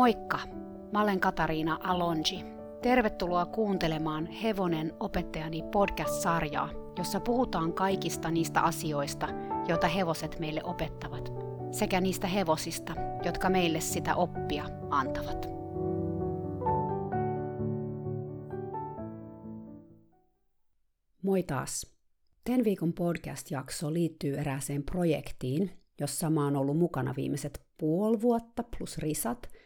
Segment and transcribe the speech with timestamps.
[0.00, 0.38] Moikka!
[0.92, 2.44] Mä olen Katariina Alonji.
[2.82, 9.28] Tervetuloa kuuntelemaan Hevonen opettajani podcast-sarjaa, jossa puhutaan kaikista niistä asioista,
[9.68, 11.32] joita hevoset meille opettavat,
[11.70, 12.94] sekä niistä hevosista,
[13.24, 15.46] jotka meille sitä oppia antavat.
[21.22, 21.86] Moi taas!
[22.44, 28.98] Tämän viikon podcast-jakso liittyy erääseen projektiin, jossa mä oon ollut mukana viimeiset puoli vuotta plus
[28.98, 29.38] risat–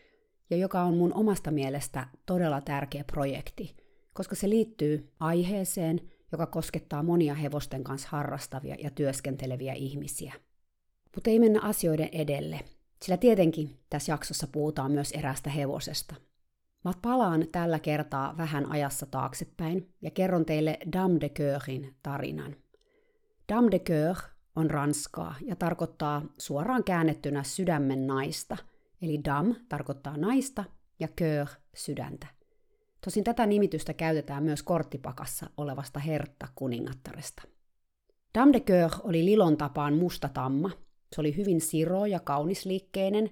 [0.51, 3.77] ja joka on mun omasta mielestä todella tärkeä projekti,
[4.13, 6.01] koska se liittyy aiheeseen,
[6.33, 10.35] joka koskettaa monia hevosten kanssa harrastavia ja työskenteleviä ihmisiä.
[11.15, 12.61] Mutta ei mennä asioiden edelle,
[13.03, 16.15] sillä tietenkin tässä jaksossa puhutaan myös erästä hevosesta.
[16.85, 22.57] Mä palaan tällä kertaa vähän ajassa taaksepäin ja kerron teille Dame de Coeurin tarinan.
[23.53, 24.17] Dame de Coeur
[24.57, 28.57] on ranskaa ja tarkoittaa suoraan käännettynä sydämen naista–
[29.05, 30.65] eli dam tarkoittaa naista
[31.01, 32.27] ja cœur sydäntä.
[33.05, 37.43] Tosin tätä nimitystä käytetään myös korttipakassa olevasta hertta kuningattaresta.
[38.39, 40.71] Dame de Coeur oli Lilon tapaan musta tamma.
[41.15, 43.31] Se oli hyvin siro ja kaunisliikkeinen,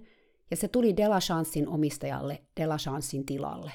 [0.50, 3.72] ja se tuli Delachansin omistajalle Delachansin tilalle.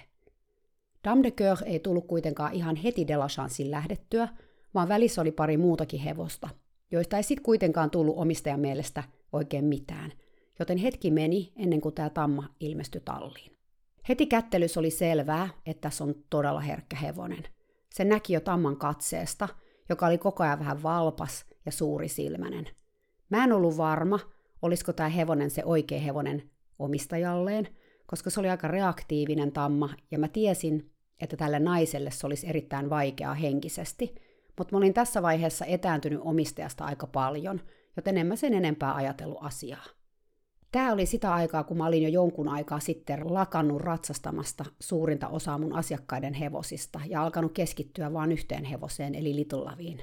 [1.04, 4.28] Dame de Coeur ei tullut kuitenkaan ihan heti Delachansin lähdettyä,
[4.74, 6.50] vaan välissä oli pari muutakin hevosta,
[6.92, 10.12] joista ei sitten kuitenkaan tullut omistajan mielestä oikein mitään–
[10.60, 13.58] joten hetki meni ennen kuin tämä tamma ilmestyi talliin.
[14.10, 17.44] Heti kättelys oli selvää, että tässä on todella herkkä hevonen.
[17.90, 19.50] Se näki jo tamman katseesta,
[19.90, 22.68] joka oli koko ajan vähän valpas ja suuri silmänen.
[23.30, 24.20] Mä en ollut varma,
[24.62, 27.68] olisiko tämä hevonen se oikea hevonen omistajalleen,
[28.06, 32.90] koska se oli aika reaktiivinen tamma, ja mä tiesin, että tälle naiselle se olisi erittäin
[32.90, 34.16] vaikeaa henkisesti,
[34.58, 37.62] mutta mä olin tässä vaiheessa etääntynyt omistajasta aika paljon,
[37.96, 39.97] joten en mä sen enempää ajatellut asiaa.
[40.72, 45.58] Tämä oli sitä aikaa, kun mä olin jo jonkun aikaa sitten lakannut ratsastamasta suurinta osaa
[45.58, 49.98] mun asiakkaiden hevosista ja alkanut keskittyä vain yhteen hevoseen, eli Little Laviin.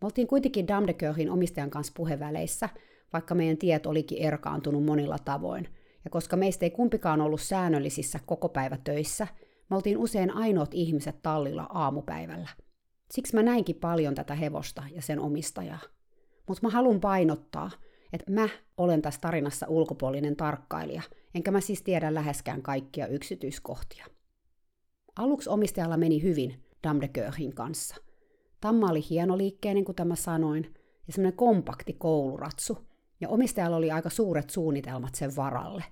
[0.00, 2.68] Me oltiin kuitenkin Damdekörhin omistajan kanssa puheväleissä,
[3.12, 5.68] vaikka meidän tiet olikin erkaantunut monilla tavoin.
[6.04, 9.26] Ja koska meistä ei kumpikaan ollut säännöllisissä koko päivä töissä,
[9.70, 12.48] me oltiin usein ainoat ihmiset tallilla aamupäivällä.
[13.10, 15.80] Siksi mä näinkin paljon tätä hevosta ja sen omistajaa.
[16.48, 17.70] Mutta mä haluan painottaa–
[18.12, 21.02] että mä olen tässä tarinassa ulkopuolinen tarkkailija,
[21.34, 24.06] enkä mä siis tiedä läheskään kaikkia yksityiskohtia.
[25.16, 27.10] Aluksi omistajalla meni hyvin Dame de
[27.54, 27.96] kanssa.
[28.60, 30.74] Tamma oli hienoliikkeinen, kuten mä sanoin,
[31.06, 32.78] ja semmoinen kompakti kouluratsu,
[33.20, 35.84] ja omistajalla oli aika suuret suunnitelmat sen varalle.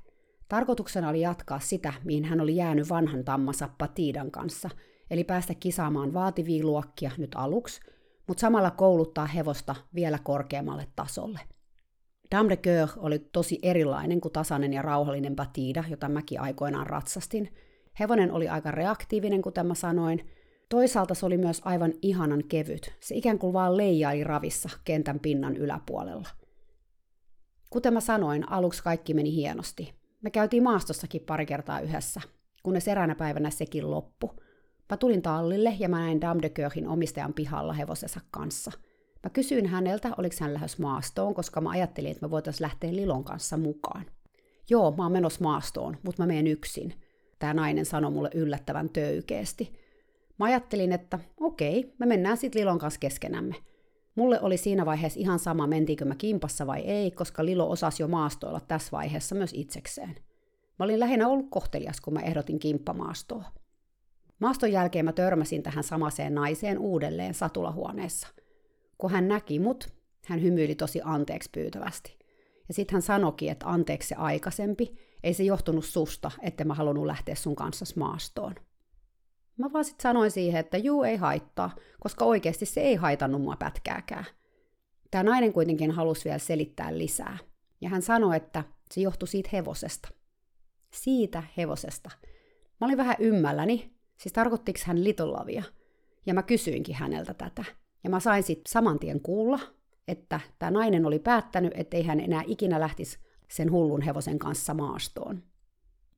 [0.48, 4.70] Tarkoituksena oli jatkaa sitä, mihin hän oli jäänyt vanhan tammansa Patidan kanssa,
[5.10, 7.81] eli päästä kisaamaan vaativia luokkia nyt aluksi,
[8.26, 11.41] mutta samalla kouluttaa hevosta vielä korkeammalle tasolle–
[12.31, 17.55] Dame de Coeur oli tosi erilainen kuin tasainen ja rauhallinen Batida, jota mäkin aikoinaan ratsastin.
[18.01, 20.31] Hevonen oli aika reaktiivinen, kuten mä sanoin.
[20.69, 22.95] Toisaalta se oli myös aivan ihanan kevyt.
[23.01, 26.29] Se ikään kuin vaan leijaili ravissa kentän pinnan yläpuolella.
[27.71, 29.95] Kuten mä sanoin, aluksi kaikki meni hienosti.
[30.23, 32.21] Me käytiin maastossakin pari kertaa yhdessä,
[32.62, 34.31] kunnes eräänä päivänä sekin loppu.
[34.91, 38.73] Mä tulin tallille ja mä näin Dame de Coeurin omistajan pihalla hevosensa kanssa–
[39.25, 43.25] Mä kysyin häneltä, oliko hän lähes maastoon, koska mä ajattelin, että me voitaisiin lähteä Lilon
[43.25, 44.06] kanssa mukaan.
[44.70, 46.94] Joo, mä oon menossa maastoon, mutta mä menen yksin.
[47.38, 49.72] Tämä nainen sanoi mulle yllättävän töykeesti.
[50.38, 53.54] Mä ajattelin, että okei, me mennään sitten Lilon kanssa keskenämme.
[54.14, 58.08] Mulle oli siinä vaiheessa ihan sama, mentiinkö mä kimpassa vai ei, koska Lilo osasi jo
[58.08, 60.16] maastoilla tässä vaiheessa myös itsekseen.
[60.78, 63.44] Mä olin lähinnä ollut kohtelias, kun mä ehdotin kimppamaastoa.
[64.38, 68.28] Maaston jälkeen mä törmäsin tähän samaseen naiseen uudelleen satulahuoneessa–
[69.00, 69.88] kun hän näki mut,
[70.27, 72.19] hän hymyili tosi anteeksi pyytävästi.
[72.69, 77.06] Ja sitten hän sanoikin, että anteeksi se aikaisempi, ei se johtunut susta, että mä halunnut
[77.06, 78.55] lähteä sun kanssa maastoon.
[79.56, 83.56] Mä vaan sitten sanoin siihen, että juu ei haittaa, koska oikeasti se ei haitannut mua
[83.56, 84.25] pätkääkään.
[85.11, 87.38] Tämä nainen kuitenkin halusi vielä selittää lisää.
[87.81, 90.08] Ja hän sanoi, että se johtui siitä hevosesta.
[90.93, 92.11] Siitä hevosesta.
[92.81, 95.62] Mä olin vähän ymmälläni, siis tarkoittiko hän litolavia.
[96.26, 97.64] Ja mä kysyinkin häneltä tätä.
[98.05, 99.61] Ja mä sain sitten saman tien kuulla,
[100.08, 103.19] että tämä nainen oli päättänyt, ettei hän enää ikinä lähtisi
[103.49, 105.43] sen hullun hevosen kanssa maastoon.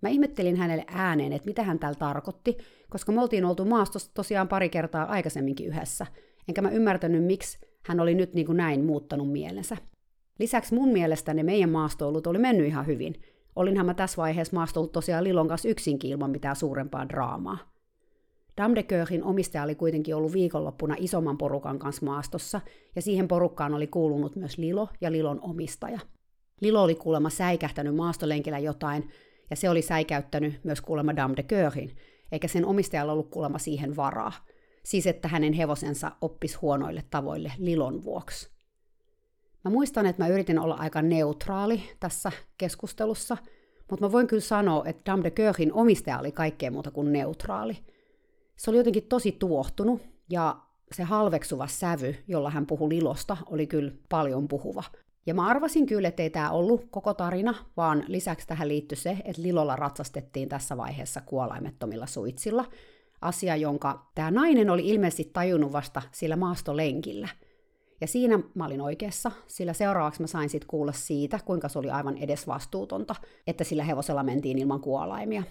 [0.03, 2.57] Mä ihmettelin hänelle ääneen, että mitä hän täällä tarkoitti,
[2.91, 6.07] koska me oltiin oltu maastossa tosiaan pari kertaa aikaisemminkin yhdessä,
[6.49, 9.77] enkä mä ymmärtänyt, miksi hän oli nyt niin kuin näin muuttanut mielensä.
[10.39, 13.15] Lisäksi mun mielestä ne meidän maastoulut oli mennyt ihan hyvin.
[13.57, 17.72] Olinhan mä tässä vaiheessa maastoulut tosiaan Lilon kanssa yksinkin ilman mitään suurempaa draamaa.
[18.57, 22.61] Damdeköörin omistaja oli kuitenkin ollut viikonloppuna isomman porukan kanssa maastossa,
[22.97, 25.99] ja siihen porukkaan oli kuulunut myös Lilo ja Lilon omistaja.
[26.61, 29.11] Lilo oli kuulemma säikähtänyt maastolenkillä jotain,
[29.51, 31.97] ja se oli säikäyttänyt myös kuulemma Dame de Coeurin,
[32.33, 34.33] eikä sen omistajalla ollut kuulemma siihen varaa.
[34.85, 38.51] Siis että hänen hevosensa oppisi huonoille tavoille Lilon vuoksi.
[39.65, 43.37] Mä muistan, että mä yritin olla aika neutraali tässä keskustelussa,
[43.91, 47.77] mutta mä voin kyllä sanoa, että Dame de Coeurin omistaja oli kaikkea muuta kuin neutraali.
[48.63, 50.57] Se oli jotenkin tosi tuohtunut, ja
[50.93, 54.85] se halveksuva sävy, jolla hän puhui Lilosta, oli kyllä paljon puhuva.
[55.27, 59.19] Ja mä arvasin kyllä, että ei tämä ollut koko tarina, vaan lisäksi tähän liittyi se,
[59.25, 62.65] että Lilolla ratsastettiin tässä vaiheessa kuolaimettomilla suitsilla.
[63.21, 67.29] Asia, jonka tämä nainen oli ilmeisesti tajunnut vasta sillä maastolenkillä.
[68.01, 71.91] Ja siinä mä olin oikeassa, sillä seuraavaksi mä sain sitten kuulla siitä, kuinka se oli
[71.91, 73.15] aivan edesvastuutonta,
[73.47, 75.43] että sillä hevosella mentiin ilman kuolaimia.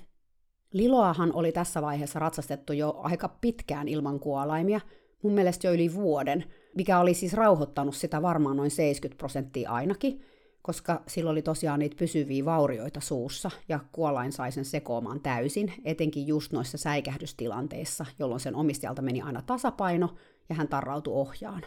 [0.72, 4.82] Liloahan oli tässä vaiheessa ratsastettu jo aika pitkään ilman kuolaimia,
[5.22, 6.44] mun mielestä jo yli vuoden,
[6.76, 10.22] mikä oli siis rauhoittanut sitä varmaan noin 70 prosenttia ainakin,
[10.62, 16.28] koska sillä oli tosiaan niitä pysyviä vaurioita suussa, ja kuolain sai sen sekoamaan täysin, etenkin
[16.28, 20.10] just noissa säikähdystilanteissa, jolloin sen omistajalta meni aina tasapaino,
[20.50, 21.62] ja hän tarrautui ohjaan.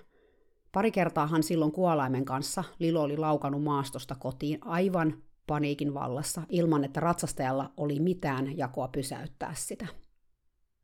[0.73, 5.15] Pari kertaahan silloin kuolaimen kanssa Lilo oli laukannut maastosta kotiin aivan
[5.47, 9.87] paniikin vallassa, ilman että ratsastajalla oli mitään jakoa pysäyttää sitä.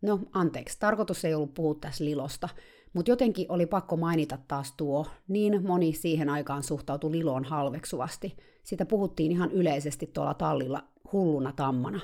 [0.02, 2.48] No, anteeksi, tarkoitus ei ollut puhua tässä Lilosta,
[2.92, 8.36] mutta jotenkin oli pakko mainita taas tuo, niin moni siihen aikaan suhtautui Liloon halveksuvasti.
[8.62, 12.00] Sitä puhuttiin ihan yleisesti tuolla tallilla hulluna tammana.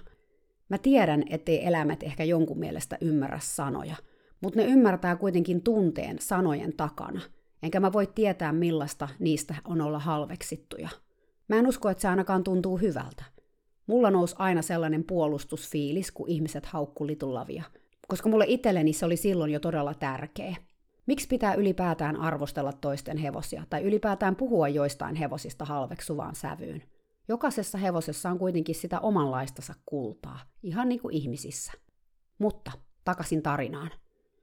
[0.68, 3.96] Mä tiedän, ettei elämät ehkä jonkun mielestä ymmärrä sanoja,
[4.40, 7.20] mutta ne ymmärtää kuitenkin tunteen sanojen takana,
[7.62, 10.88] enkä mä voi tietää millaista niistä on olla halveksittuja.
[11.48, 13.24] Mä en usko, että se ainakaan tuntuu hyvältä.
[13.86, 17.64] Mulla nousi aina sellainen puolustusfiilis, kun ihmiset haukku litulavia–
[18.08, 20.56] koska mulle itselleni se oli silloin jo todella tärkeä.
[21.06, 26.82] Miksi pitää ylipäätään arvostella toisten hevosia tai ylipäätään puhua joistain hevosista halveksuvaan sävyyn?
[27.28, 31.72] Jokaisessa hevosessa on kuitenkin sitä omanlaistansa kultaa, ihan niin kuin ihmisissä.
[32.38, 32.72] Mutta
[33.04, 33.90] takaisin tarinaan.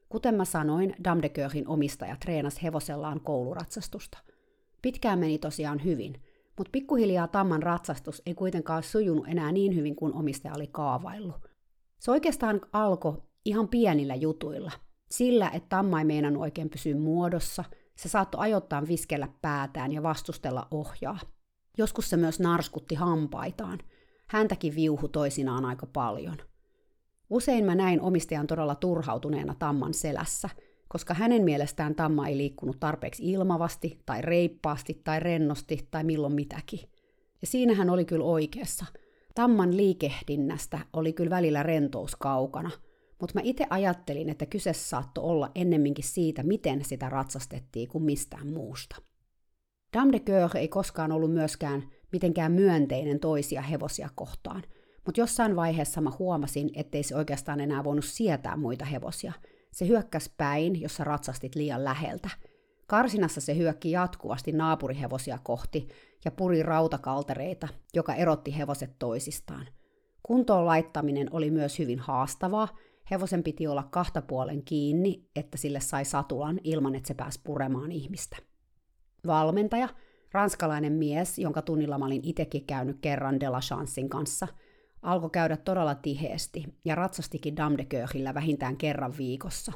[0.09, 4.17] Kuten mä sanoin, Dame de Coeurin omistaja treenasi hevosellaan kouluratsastusta.
[4.81, 6.21] Pitkään meni tosiaan hyvin,
[6.57, 11.47] mutta pikkuhiljaa tamman ratsastus ei kuitenkaan sujunut enää niin hyvin kuin omistaja oli kaavaillut.
[11.99, 14.71] Se oikeastaan alkoi ihan pienillä jutuilla.
[15.11, 17.63] Sillä, että tamma ei meinannut oikein pysyä muodossa,
[17.95, 21.19] se saattoi ajoittain viskellä päätään ja vastustella ohjaa.
[21.77, 23.79] Joskus se myös narskutti hampaitaan.
[24.27, 26.37] Häntäkin viuhu toisinaan aika paljon.
[27.29, 30.49] Usein mä näin omistajan todella turhautuneena tamman selässä,
[30.93, 36.79] koska hänen mielestään tamma ei liikkunut tarpeeksi ilmavasti tai reippaasti tai rennosti tai milloin mitäkin.
[37.41, 38.85] Ja siinä hän oli kyllä oikeassa.
[39.35, 42.71] Tamman liikehdinnästä oli kyllä välillä rentous kaukana–
[43.23, 48.47] mutta mä itse ajattelin, että kyse saattoi olla ennemminkin siitä, miten sitä ratsastettiin kuin mistään
[48.47, 48.95] muusta.
[49.97, 54.63] Dame de Coeur ei koskaan ollut myöskään mitenkään myönteinen toisia hevosia kohtaan,
[55.05, 59.33] mutta jossain vaiheessa mä huomasin, ettei se oikeastaan enää voinut sietää muita hevosia.
[59.73, 62.29] Se hyökkäsi päin, jossa ratsastit liian läheltä.
[62.87, 65.87] Karsinassa se hyökki jatkuvasti naapurihevosia kohti
[66.25, 69.67] ja puri rautakaltereita, joka erotti hevoset toisistaan.
[70.23, 72.67] Kuntoon laittaminen oli myös hyvin haastavaa,
[73.11, 77.91] Hevosen piti olla kahta puolen kiinni, että sille sai satulan ilman, että se pääsi puremaan
[77.91, 78.37] ihmistä.
[79.27, 79.89] Valmentaja,
[80.31, 83.59] ranskalainen mies, jonka tunnilla mä olin itsekin käynyt kerran de la
[84.09, 84.47] kanssa,
[85.03, 89.71] alkoi käydä todella tiheesti ja ratsastikin Dame de Coeurillä vähintään kerran viikossa.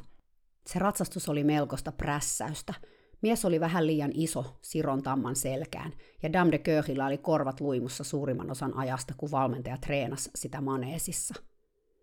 [0.66, 2.74] Se ratsastus oli melkoista prässäystä.
[3.22, 5.94] Mies oli vähän liian iso Siron tamman selkään,
[6.24, 11.34] ja Dame de Coeurillä oli korvat luimussa suurimman osan ajasta, kun valmentaja treenasi sitä maneesissa–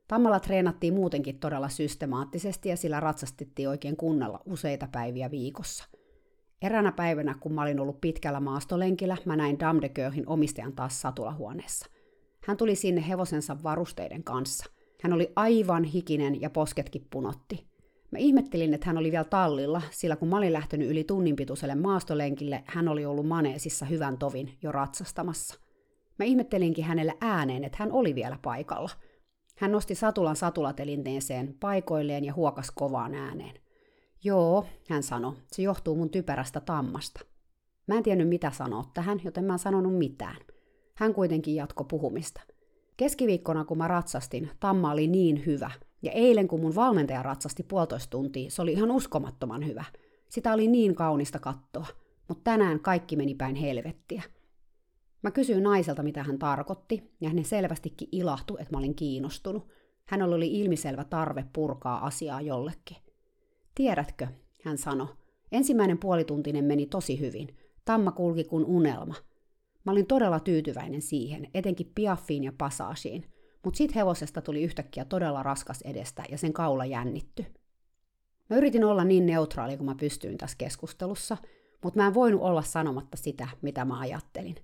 [0.09, 5.85] Tammalla treenattiin muutenkin todella systemaattisesti ja sillä ratsastettiin oikein kunnalla useita päiviä viikossa.
[6.63, 11.01] Eränä päivänä, kun mä olin ollut pitkällä maastolenkillä, mä näin Dame de Coeurin omistajan taas
[11.01, 11.87] satulahuoneessa.
[12.47, 14.65] Hän tuli sinne hevosensa varusteiden kanssa.
[15.03, 17.67] Hän oli aivan hikinen ja posketkin punotti.
[18.11, 21.75] Mä ihmettelin, että hän oli vielä tallilla, sillä kun mä olin lähtenyt yli tunnin pituiselle
[21.75, 25.61] maastolenkille, hän oli ollut maneesissa hyvän tovin jo ratsastamassa.
[26.19, 28.91] Mä ihmettelinkin hänelle ääneen, että hän oli vielä paikalla–
[29.57, 33.55] hän nosti satulan satulatelinteeseen paikoilleen ja huokas kovaan ääneen.
[34.25, 37.21] Joo, hän sanoi, se johtuu mun typerästä tammasta.
[37.87, 40.37] Mä en tiennyt mitä sanoa tähän, joten mä en sanonut mitään.
[40.95, 42.41] Hän kuitenkin jatko puhumista.
[42.97, 45.71] Keskiviikkona, kun mä ratsastin, tamma oli niin hyvä.
[46.03, 49.85] Ja eilen, kun mun valmentaja ratsasti puolitoista tuntia, se oli ihan uskomattoman hyvä.
[50.29, 51.87] Sitä oli niin kaunista kattoa.
[52.29, 54.23] Mutta tänään kaikki meni päin helvettiä.
[55.23, 59.69] Mä kysyin naiselta, mitä hän tarkoitti, ja hän selvästikin ilahtui, että mä olin kiinnostunut.
[60.05, 62.97] Hänellä oli ilmiselvä tarve purkaa asiaa jollekin.
[63.75, 64.27] Tiedätkö,
[64.65, 65.09] hän sanoi,
[65.53, 67.57] ensimmäinen puolituntinen meni tosi hyvin.
[67.85, 69.15] Tamma kulki kuin unelma.
[69.85, 73.25] Mä olin todella tyytyväinen siihen, etenkin piaffiin ja pasaasiin,
[73.65, 77.47] mutta sit hevosesta tuli yhtäkkiä todella raskas edestä ja sen kaula jännitty.
[78.51, 81.37] Mä yritin olla niin neutraali kuin mä pystyin tässä keskustelussa,
[81.83, 84.55] mutta mä en voinut olla sanomatta sitä, mitä mä ajattelin.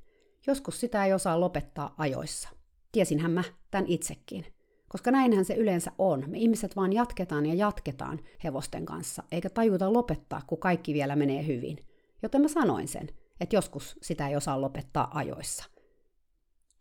[0.46, 2.48] Joskus sitä ei osaa lopettaa ajoissa.
[2.92, 4.46] Tiesinhän mä tämän itsekin.
[4.88, 6.24] Koska näinhän se yleensä on.
[6.26, 11.46] Me ihmiset vaan jatketaan ja jatketaan hevosten kanssa, eikä tajuta lopettaa, kun kaikki vielä menee
[11.46, 11.78] hyvin.
[12.22, 13.08] Joten mä sanoin sen,
[13.40, 15.64] että joskus sitä ei osaa lopettaa ajoissa.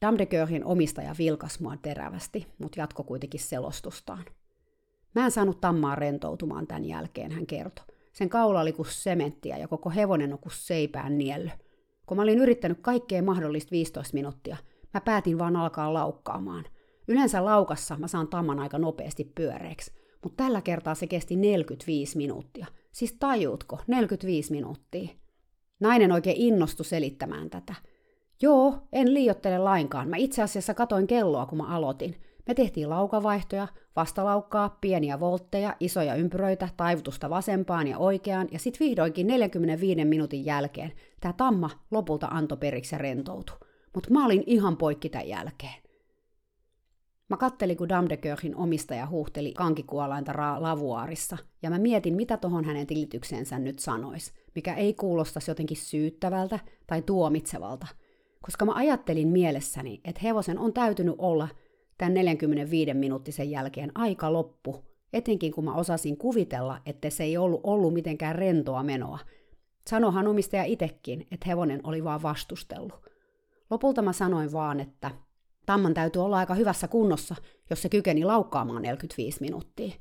[0.02, 0.28] Dame de
[0.66, 4.26] omistaja vilkas mua terävästi, mutta jatko kuitenkin selostustaan.
[5.16, 7.86] Mä en saanut tammaa rentoutumaan tämän jälkeen, hän kertoi.
[8.14, 11.50] Sen kaula oli kuin sementtiä ja koko hevonen on kuin seipään nielly.
[12.06, 14.58] Kun mä olin yrittänyt kaikkea mahdollista 15 minuuttia,
[14.94, 16.66] mä päätin vaan alkaa laukkaamaan.
[17.08, 19.92] Yleensä laukassa mä saan tamman aika nopeasti pyöreäksi,
[20.24, 22.68] mutta tällä kertaa se kesti 45 minuuttia.
[22.92, 25.10] Siis tajuutko, 45 minuuttia.
[25.80, 27.76] Nainen oikein innostui selittämään tätä.
[28.42, 30.10] Joo, en liiottele lainkaan.
[30.10, 32.16] Mä itse asiassa katoin kelloa, kun mä aloitin.
[32.48, 39.28] Me tehtiin laukavaihtoja, vastalaukkaa, pieniä voltteja, isoja ympyröitä, taivutusta vasempaan ja oikeaan, ja sitten vihdoinkin
[39.28, 43.58] 45 minuutin jälkeen tämä tamma lopulta antoi periksi ja rentoutui.
[43.96, 45.89] Mutta mä olin ihan poikki tämän jälkeen.
[47.30, 52.38] Mä kattelin, kun Dame de Coeurin omistaja huuhteli kankikuolainta ra- lavuaarissa, ja mä mietin, mitä
[52.38, 57.88] tohon hänen tilitykseensä nyt sanois, mikä ei kuulostaisi jotenkin syyttävältä tai tuomitsevalta,
[58.42, 61.48] koska mä ajattelin mielessäni, että hevosen on täytynyt olla
[61.98, 67.62] tämän 45 minuuttisen jälkeen aika loppu, etenkin kun mä osasin kuvitella, että se ei ollut
[67.64, 69.20] ollut mitenkään rentoa menoa.
[69.90, 72.94] Sanohan omistaja itekin, että hevonen oli vaan vastustellut.
[73.70, 75.12] Lopulta mä sanoin vaan, että
[75.70, 77.36] tamman täytyy olla aika hyvässä kunnossa,
[77.70, 79.92] jos se kykeni laukkaamaan 45 minuuttia.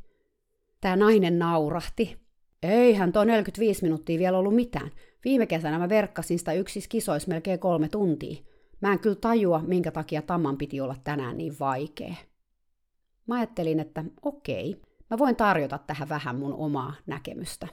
[0.80, 2.16] Tämä nainen naurahti.
[2.62, 4.90] Eihän tuo 45 minuuttia vielä ollut mitään.
[5.24, 8.36] Viime kesänä mä verkkasin sitä yksis kisois melkein kolme tuntia.
[8.80, 12.14] Mä en kyllä tajua, minkä takia tamman piti olla tänään niin vaikea.
[13.26, 17.68] Mä ajattelin, että okei, mä voin tarjota tähän vähän mun omaa näkemystä.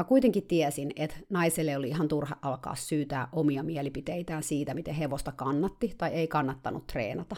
[0.00, 5.32] Mä kuitenkin tiesin, että naiselle oli ihan turha alkaa syytää omia mielipiteitään siitä, miten hevosta
[5.32, 7.36] kannatti tai ei kannattanut treenata.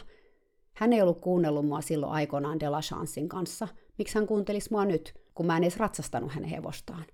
[0.72, 3.68] Hän ei ollut kuunnellut mua silloin aikoinaan Delachansin kanssa.
[3.98, 7.04] Miksi hän kuuntelisi mua nyt, kun mä en edes ratsastanut hänen hevostaan?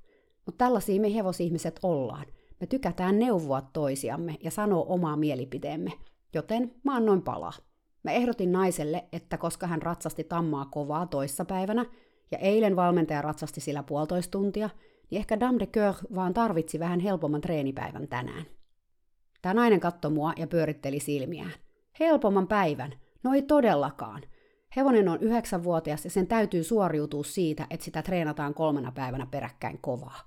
[0.46, 2.26] Mutta tällaisia me hevosihmiset ollaan.
[2.60, 5.92] Me tykätään neuvoa toisiamme ja sanoa omaa mielipiteemme,
[6.34, 7.52] joten mä annoin palaa.
[8.02, 11.86] Mä ehdotin naiselle, että koska hän ratsasti tammaa kovaa toissapäivänä
[12.30, 14.70] ja eilen valmentaja ratsasti sillä puolitoista tuntia,
[15.10, 18.44] niin ehkä Dame de Coeur vaan tarvitsi vähän helpomman treenipäivän tänään.
[19.42, 21.52] Tämä nainen katsoi mua ja pyöritteli silmiään.
[22.00, 22.94] Helpomman päivän?
[23.22, 24.22] No ei todellakaan.
[24.76, 30.20] Hevonen on yhdeksänvuotias ja sen täytyy suoriutua siitä, että sitä treenataan kolmena päivänä peräkkäin kovaa.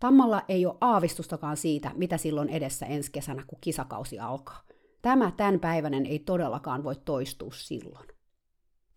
[0.00, 4.62] Tammalla ei ole aavistustakaan siitä, mitä silloin edessä ensi kesänä, kun kisakausi alkaa.
[5.02, 8.08] Tämä tämänpäiväinen ei todellakaan voi toistua silloin.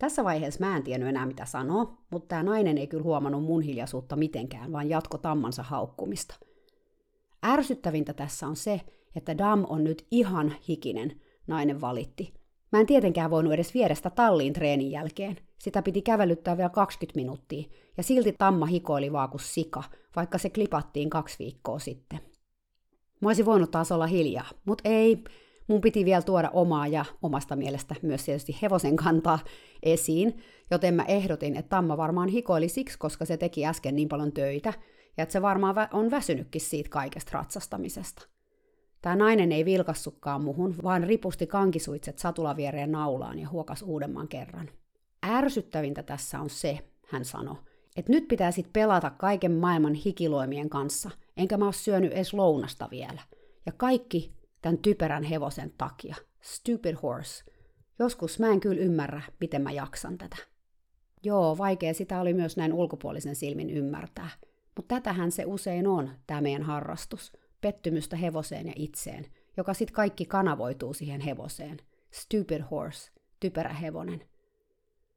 [0.04, 3.62] Tässä vaiheessa mä en tiennyt enää mitä sanoa, mutta tämä nainen ei kyllä huomannut mun
[3.62, 6.36] hiljaisuutta mitenkään, vaan jatko tammansa haukkumista.
[7.46, 8.82] Ärsyttävintä tässä on se,
[9.16, 12.34] että Dam on nyt ihan hikinen, nainen valitti.
[12.72, 15.38] Mä en tietenkään voinut edes viedä sitä talliin treenin jälkeen.
[15.58, 17.64] Sitä piti kävelyttää vielä 20 minuuttia,
[17.98, 19.84] ja silti tamma hikoili vaan kuin sika,
[20.16, 22.20] vaikka se klipattiin kaksi viikkoa sitten.
[23.22, 25.24] Mä olisin voinut taas olla hiljaa, mutta ei,
[25.68, 29.40] mun piti vielä tuoda omaa ja omasta mielestä myös tietysti hevosen kantaa
[29.84, 30.38] esiin,
[30.72, 34.74] joten mä ehdotin, että Tamma varmaan hikoili siksi, koska se teki äsken niin paljon töitä,
[35.18, 38.28] ja että se varmaan on väsynytkin siitä kaikesta ratsastamisesta.
[39.02, 44.70] Tämä nainen ei vilkassukkaan muhun, vaan ripusti kankisuitset satulaviereen naulaan ja huokas uudemman kerran.
[45.26, 47.56] Ärsyttävintä tässä on se, hän sanoi,
[47.96, 52.88] että nyt pitää sit pelata kaiken maailman hikiloimien kanssa, enkä mä oo syönyt edes lounasta
[52.92, 53.22] vielä.
[53.66, 56.16] Ja kaikki tämän typerän hevosen takia.
[56.42, 57.44] Stupid horse.
[58.00, 60.38] Joskus mä en kyllä ymmärrä, miten mä jaksan tätä.
[61.24, 64.30] Joo, vaikea sitä oli myös näin ulkopuolisen silmin ymmärtää.
[64.76, 67.34] Mutta tätähän se usein on, tämä meidän harrastus.
[67.62, 69.26] Pettymystä hevoseen ja itseen,
[69.58, 71.78] joka sitten kaikki kanavoituu siihen hevoseen.
[72.12, 74.22] Stupid horse, typerä hevonen.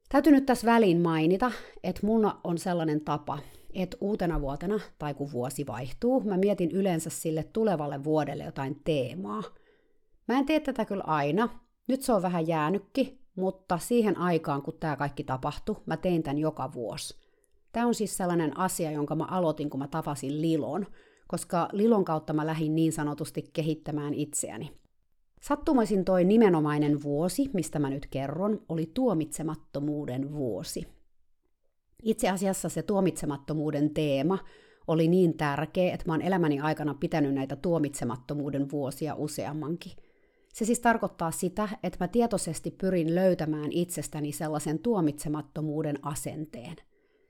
[0.09, 1.51] Täytyy nyt tässä väliin mainita,
[1.83, 3.39] että mun on sellainen tapa,
[3.73, 9.43] että uutena vuotena, tai kun vuosi vaihtuu, mä mietin yleensä sille tulevalle vuodelle jotain teemaa.
[10.27, 11.49] Mä en tee tätä kyllä aina,
[11.87, 16.37] nyt se on vähän jäänytkin, mutta siihen aikaan, kun tämä kaikki tapahtui, mä tein tämän
[16.37, 17.17] joka vuosi.
[17.71, 20.87] Tämä on siis sellainen asia, jonka mä aloitin, kun mä tapasin Lilon,
[21.27, 24.71] koska Lilon kautta mä lähdin niin sanotusti kehittämään itseäni.
[25.41, 30.96] Sattumaisin toi nimenomainen vuosi, mistä mä nyt kerron, oli tuomitsemattomuuden vuosi.
[32.03, 34.39] Itse asiassa se tuomitsemattomuuden teema
[34.87, 39.91] oli niin tärkeä, että mä oon elämäni aikana pitänyt näitä tuomitsemattomuuden vuosia useammankin.
[40.53, 46.75] Se siis tarkoittaa sitä, että mä tietoisesti pyrin löytämään itsestäni sellaisen tuomitsemattomuuden asenteen.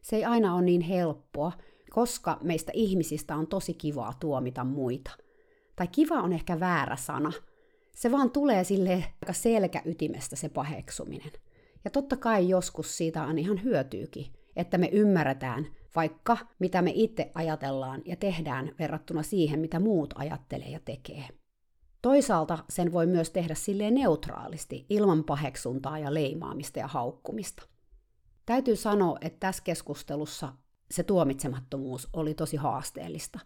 [0.01, 1.51] Se ei aina ole niin helppoa,
[1.89, 5.11] koska meistä ihmisistä on tosi kivaa tuomita muita.
[5.75, 7.31] Tai kiva on ehkä väärä sana.
[7.95, 11.31] Se vaan tulee sille aika selkäytimestä se paheksuminen.
[11.85, 14.25] Ja totta kai joskus siitä on ihan hyötyykin,
[14.57, 20.69] että me ymmärretään vaikka mitä me itse ajatellaan ja tehdään verrattuna siihen, mitä muut ajattelee
[20.69, 21.27] ja tekee.
[22.01, 27.63] Toisaalta sen voi myös tehdä silleen neutraalisti, ilman paheksuntaa ja leimaamista ja haukkumista.
[28.45, 30.53] Täytyy sanoa, että tässä keskustelussa
[30.91, 33.39] se tuomitsemattomuus oli tosi haasteellista.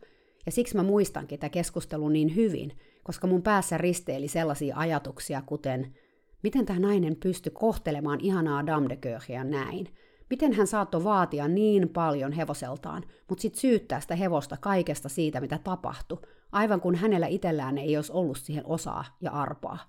[0.46, 5.96] Ja siksi mä muistankin tätä keskustelun niin hyvin, koska mun päässä risteili sellaisia ajatuksia, kuten
[6.44, 9.88] miten tämä nainen pystyi kohtelemaan ihanaa Damdekööhiä näin,
[10.32, 15.60] Miten hän saattoi vaatia niin paljon hevoseltaan, mutta sitten syyttää sitä hevosta kaikesta siitä, mitä
[15.64, 16.18] tapahtui,
[16.52, 19.80] aivan kun hänellä itsellään ei olisi ollut siihen osaa ja arpaa.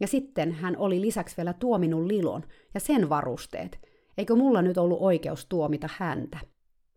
[0.00, 2.42] Ja sitten hän oli lisäksi vielä tuominut Lilon
[2.74, 3.80] ja sen varusteet.
[4.18, 6.38] Eikö mulla nyt ollut oikeus tuomita häntä?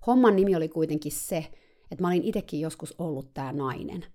[0.07, 1.37] Homman nimi oli kuitenkin se,
[1.91, 4.05] että mä olin itsekin joskus ollut tämä nainen.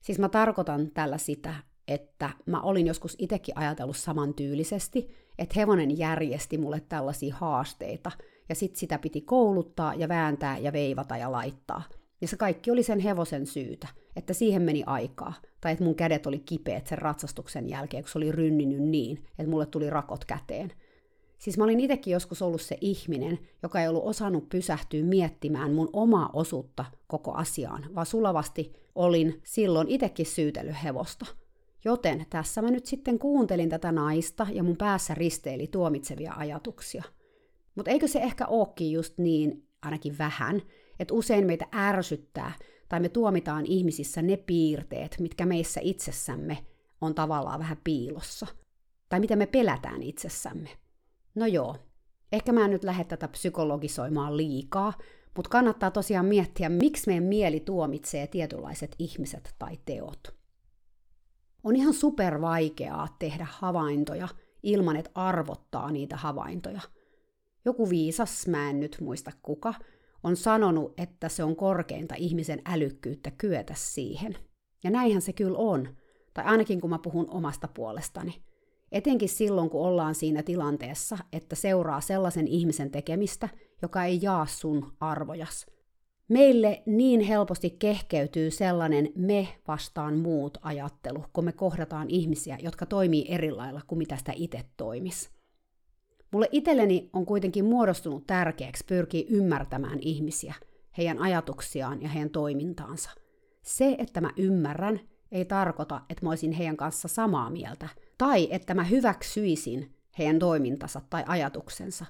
[0.00, 1.54] Siis mä tarkoitan tällä sitä,
[1.88, 5.10] että mä olin joskus itsekin ajatellut samantyylisesti,
[5.40, 8.10] että hevonen järjesti mulle tällaisia haasteita,
[8.48, 11.82] ja sit sitä piti kouluttaa ja vääntää ja veivata ja laittaa.
[12.20, 16.26] Ja se kaikki oli sen hevosen syytä, että siihen meni aikaa, tai että mun kädet
[16.26, 20.72] oli kipeät sen ratsastuksen jälkeen, kun se oli rynninyt niin, että mulle tuli rakot käteen.
[21.38, 25.90] Siis mä olin itsekin joskus ollut se ihminen, joka ei ollut osannut pysähtyä miettimään mun
[25.92, 31.26] omaa osuutta koko asiaan, vaan sulavasti olin silloin itsekin syytellyt hevosta–
[31.84, 37.04] Joten tässä mä nyt sitten kuuntelin tätä naista ja mun päässä risteili tuomitsevia ajatuksia.
[37.74, 40.62] Mutta eikö se ehkä ookin just niin, ainakin vähän,
[40.98, 42.52] että usein meitä ärsyttää
[42.88, 46.58] tai me tuomitaan ihmisissä ne piirteet, mitkä meissä itsessämme
[47.00, 48.46] on tavallaan vähän piilossa.
[49.08, 50.68] Tai miten me pelätään itsessämme.
[51.34, 51.76] No joo,
[52.32, 54.92] ehkä mä en nyt lähde tätä psykologisoimaan liikaa,
[55.36, 60.39] mutta kannattaa tosiaan miettiä, miksi meidän mieli tuomitsee tietynlaiset ihmiset tai teot.
[61.64, 64.28] On ihan super vaikeaa tehdä havaintoja
[64.62, 66.80] ilman, että arvottaa niitä havaintoja.
[67.64, 69.74] Joku viisas, mä en nyt muista kuka,
[70.22, 74.34] on sanonut, että se on korkeinta ihmisen älykkyyttä kyetä siihen.
[74.84, 75.88] Ja näinhän se kyllä on,
[76.34, 78.42] tai ainakin kun mä puhun omasta puolestani.
[78.92, 83.48] Etenkin silloin, kun ollaan siinä tilanteessa, että seuraa sellaisen ihmisen tekemistä,
[83.82, 85.66] joka ei jaa sun arvojas–
[86.30, 93.26] Meille niin helposti kehkeytyy sellainen me vastaan muut ajattelu, kun me kohdataan ihmisiä, jotka toimii
[93.28, 95.30] eri lailla kuin mitä sitä itse toimis.
[96.32, 100.54] Mulle itselleni on kuitenkin muodostunut tärkeäksi pyrkiä ymmärtämään ihmisiä,
[100.98, 103.10] heidän ajatuksiaan ja heidän toimintaansa.
[103.62, 105.00] Se, että mä ymmärrän,
[105.32, 107.88] ei tarkoita, että mä olisin heidän kanssa samaa mieltä,
[108.18, 112.06] tai että mä hyväksyisin heidän toimintansa tai ajatuksensa.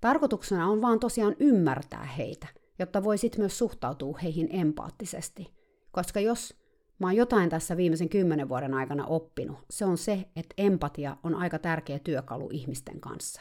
[0.00, 2.46] Tarkoituksena on vaan tosiaan ymmärtää heitä–
[2.82, 5.54] jotta voisit myös suhtautua heihin empaattisesti.
[5.92, 6.54] Koska jos
[6.98, 11.34] mä oon jotain tässä viimeisen kymmenen vuoden aikana oppinut, se on se, että empatia on
[11.34, 13.40] aika tärkeä työkalu ihmisten kanssa.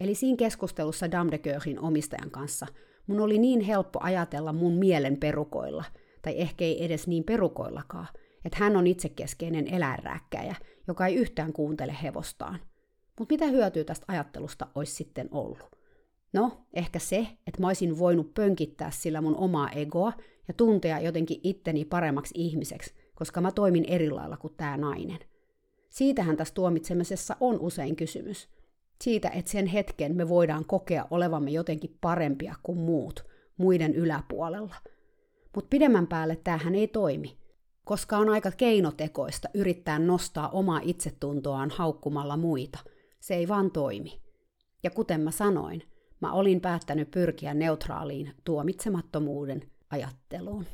[0.00, 2.66] Eli siinä keskustelussa Damdekörin omistajan kanssa
[3.06, 5.84] mun oli niin helppo ajatella mun mielen perukoilla,
[6.22, 8.08] tai ehkä ei edes niin perukoillakaan,
[8.44, 10.54] että hän on itsekeskeinen eläinrääkkäjä,
[10.88, 12.60] joka ei yhtään kuuntele hevostaan.
[13.18, 15.79] Mutta mitä hyötyä tästä ajattelusta olisi sitten ollut?
[16.32, 20.12] No, ehkä se, että mä olisin voinut pönkittää sillä mun omaa egoa
[20.48, 25.18] ja tuntea jotenkin itteni paremmaksi ihmiseksi, koska mä toimin eri lailla kuin tämä nainen.
[25.88, 28.48] Siitähän tässä tuomitsemisessa on usein kysymys.
[29.00, 33.24] Siitä, että sen hetken me voidaan kokea olevamme jotenkin parempia kuin muut,
[33.56, 34.74] muiden yläpuolella.
[35.54, 37.38] Mutta pidemmän päälle tämähän ei toimi,
[37.84, 42.78] koska on aika keinotekoista yrittää nostaa omaa itsetuntoaan haukkumalla muita.
[43.20, 44.20] Se ei vaan toimi.
[44.82, 45.82] Ja kuten mä sanoin,
[46.20, 50.66] mä olin päättänyt pyrkiä neutraaliin tuomitsemattomuuden ajatteluun.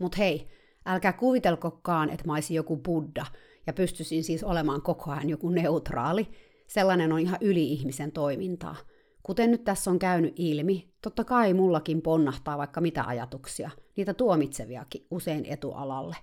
[0.00, 0.48] Mut hei,
[0.86, 3.26] älkää kuvitelkokaan, että mä olisin joku buddha
[3.66, 6.28] ja pystyisin siis olemaan koko ajan joku neutraali.
[6.66, 8.76] Sellainen on ihan yli-ihmisen toimintaa.
[9.22, 15.06] Kuten nyt tässä on käynyt ilmi, totta kai mullakin ponnahtaa vaikka mitä ajatuksia, niitä tuomitseviakin
[15.10, 16.16] usein etualalle.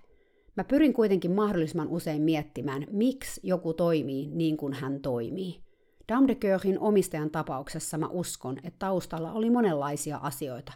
[0.57, 5.62] Mä pyrin kuitenkin mahdollisimman usein miettimään, miksi joku toimii niin kuin hän toimii–
[6.09, 10.73] Damdekörin omistajan tapauksessa mä uskon, että taustalla oli monenlaisia asioita.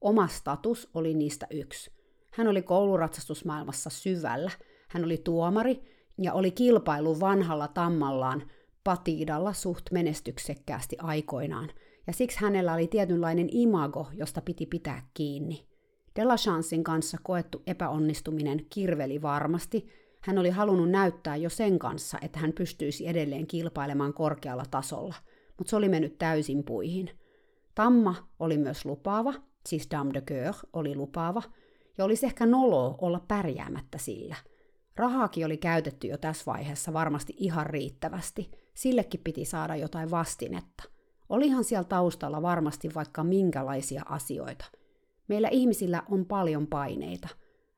[0.00, 1.90] Oma status oli niistä yksi.
[2.32, 4.50] Hän oli kouluratsastusmaailmassa syvällä.
[4.88, 5.82] Hän oli tuomari
[6.18, 8.42] ja oli kilpailu vanhalla tammallaan
[8.84, 11.70] Patiidalla suht menestyksekkäästi aikoinaan,
[12.06, 15.68] ja siksi hänellä oli tietynlainen imago, josta piti pitää kiinni.
[16.16, 19.88] Delachansin kanssa koettu epäonnistuminen kirveli varmasti,
[20.28, 25.14] Hän oli halunnut näyttää jo sen kanssa, että hän pystyisi edelleen kilpailemaan korkealla tasolla,
[25.58, 27.10] mutta se oli mennyt täysin puihin.
[27.74, 29.34] Tamma oli myös lupaava,
[29.66, 31.42] siis Dame de Coeur oli lupaava,
[31.98, 34.36] ja olisi ehkä noloa olla pärjäämättä sillä.
[34.96, 40.84] Rahaakin oli käytetty jo tässä vaiheessa varmasti ihan riittävästi, sillekin piti saada jotain vastinetta.
[41.28, 44.64] Olihan siellä taustalla varmasti vaikka minkälaisia asioita.
[45.28, 47.28] Meillä ihmisillä on paljon paineita.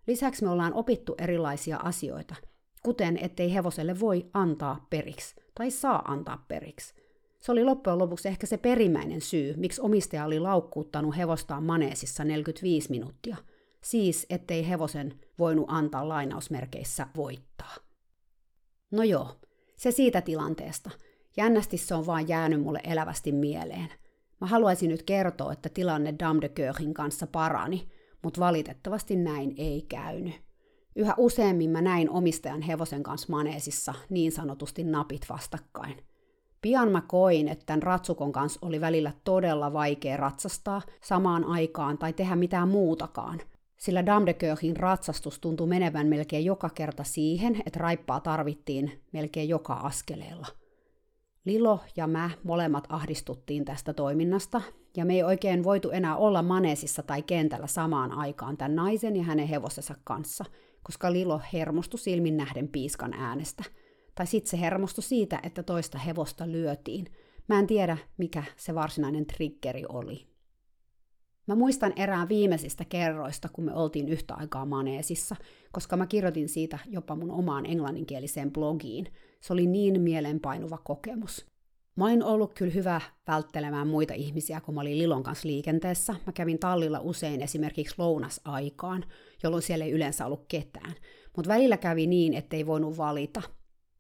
[0.07, 2.35] Lisäksi me ollaan opittu erilaisia asioita,
[2.83, 6.95] kuten ettei hevoselle voi antaa periksi tai saa antaa periksi.
[7.41, 12.91] Se oli loppujen lopuksi ehkä se perimmäinen syy, miksi omistaja oli laukkuuttanut hevostaan maneesissa 45
[12.91, 13.37] minuuttia–
[13.81, 17.75] Siis, ettei hevosen voinut antaa lainausmerkeissä voittaa.
[18.91, 19.41] No joo,
[19.77, 20.91] se siitä tilanteesta.
[21.37, 23.89] Jännästi se on vaan jäänyt mulle elävästi mieleen.
[24.41, 27.89] Mä haluaisin nyt kertoa, että tilanne Dame de Coeurin kanssa parani,
[28.23, 30.35] mutta valitettavasti näin ei käynyt.
[30.97, 35.97] Yhä useammin mä näin omistajan hevosen kanssa maneesissa niin sanotusti napit vastakkain.
[36.63, 42.13] Pian mä koin, että tämän ratsukon kanssa oli välillä todella vaikea ratsastaa samaan aikaan tai
[42.13, 43.41] tehdä mitään muutakaan,
[43.77, 50.47] sillä Damdekööhin ratsastus tuntui menevän melkein joka kerta siihen, että raippaa tarvittiin melkein joka askeleella.
[51.45, 54.63] Lilo ja mä molemmat ahdistuttiin tästä toiminnasta,
[54.97, 59.23] ja me ei oikein voitu enää olla maneesissa tai kentällä samaan aikaan tämän naisen ja
[59.23, 60.45] hänen hevosensa kanssa,
[60.83, 63.65] koska Lilo hermostui silmin nähden piiskan äänestä.
[64.15, 67.07] Tai sitten se hermostui siitä, että toista hevosta lyötiin.
[67.49, 70.27] Mä en tiedä, mikä se varsinainen triggeri oli.
[71.47, 75.37] Mä muistan erään viimeisistä kerroista, kun me oltiin yhtä aikaa maneesissa,
[75.73, 79.07] koska mä kirjoitin siitä jopa mun omaan englanninkieliseen blogiin.
[79.41, 81.50] Se oli niin mielenpainuva kokemus.
[82.01, 86.15] Mä olin ollut kyllä hyvä välttelemään muita ihmisiä, kun mä olin Lilon kanssa liikenteessä.
[86.27, 89.05] Mä kävin tallilla usein esimerkiksi lounasaikaan,
[89.43, 90.95] jolloin siellä ei yleensä ollut ketään.
[91.37, 93.43] Mutta välillä kävi niin, ettei voinut valita.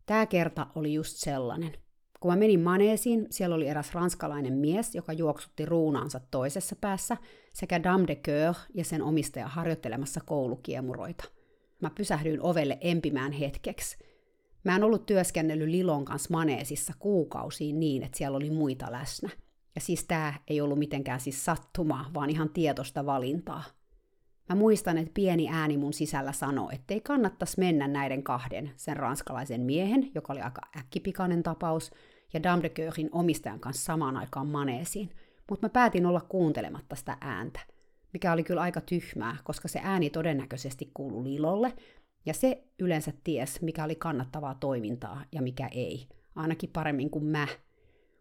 [0.06, 1.72] Tämä kerta oli just sellainen.
[2.20, 7.16] Kun mä menin maneesiin, siellä oli eräs ranskalainen mies, joka juoksutti ruunaansa toisessa päässä,
[7.54, 11.24] sekä Dame de Coeur ja sen omistaja harjoittelemassa koulukiemuroita.
[11.80, 14.09] Mä pysähdyin ovelle empimään hetkeksi.
[14.64, 19.30] Mä en ollut työskennellyt Lilon kanssa maneesissa kuukausiin niin, että siellä oli muita läsnä.
[19.74, 23.62] Ja siis tää ei ollut mitenkään siis sattumaa, vaan ihan tietosta valintaa.
[24.48, 28.96] Mä muistan, että pieni ääni mun sisällä sanoi, että ei kannattaisi mennä näiden kahden, sen
[28.96, 31.90] ranskalaisen miehen, joka oli aika äkkipikainen tapaus,
[32.32, 35.10] ja Dame de Coeurin omistajan kanssa samaan aikaan maneesiin,
[35.50, 37.60] mutta mä päätin olla kuuntelematta sitä ääntä,
[38.12, 41.72] mikä oli kyllä aika tyhmää, koska se ääni todennäköisesti kuului Lilolle,
[42.26, 47.48] ja se yleensä ties, mikä oli kannattavaa toimintaa ja mikä ei, ainakin paremmin kuin mä.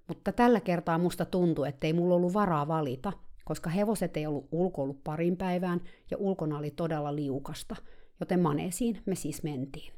[0.07, 3.13] Mutta tällä kertaa musta tuntui, ettei mulla ollut varaa valita,
[3.45, 5.81] koska hevoset ei ollut ulkoillut parin päivään
[6.11, 7.75] ja ulkona oli todella liukasta,
[8.19, 9.93] joten maneesiin me siis mentiin.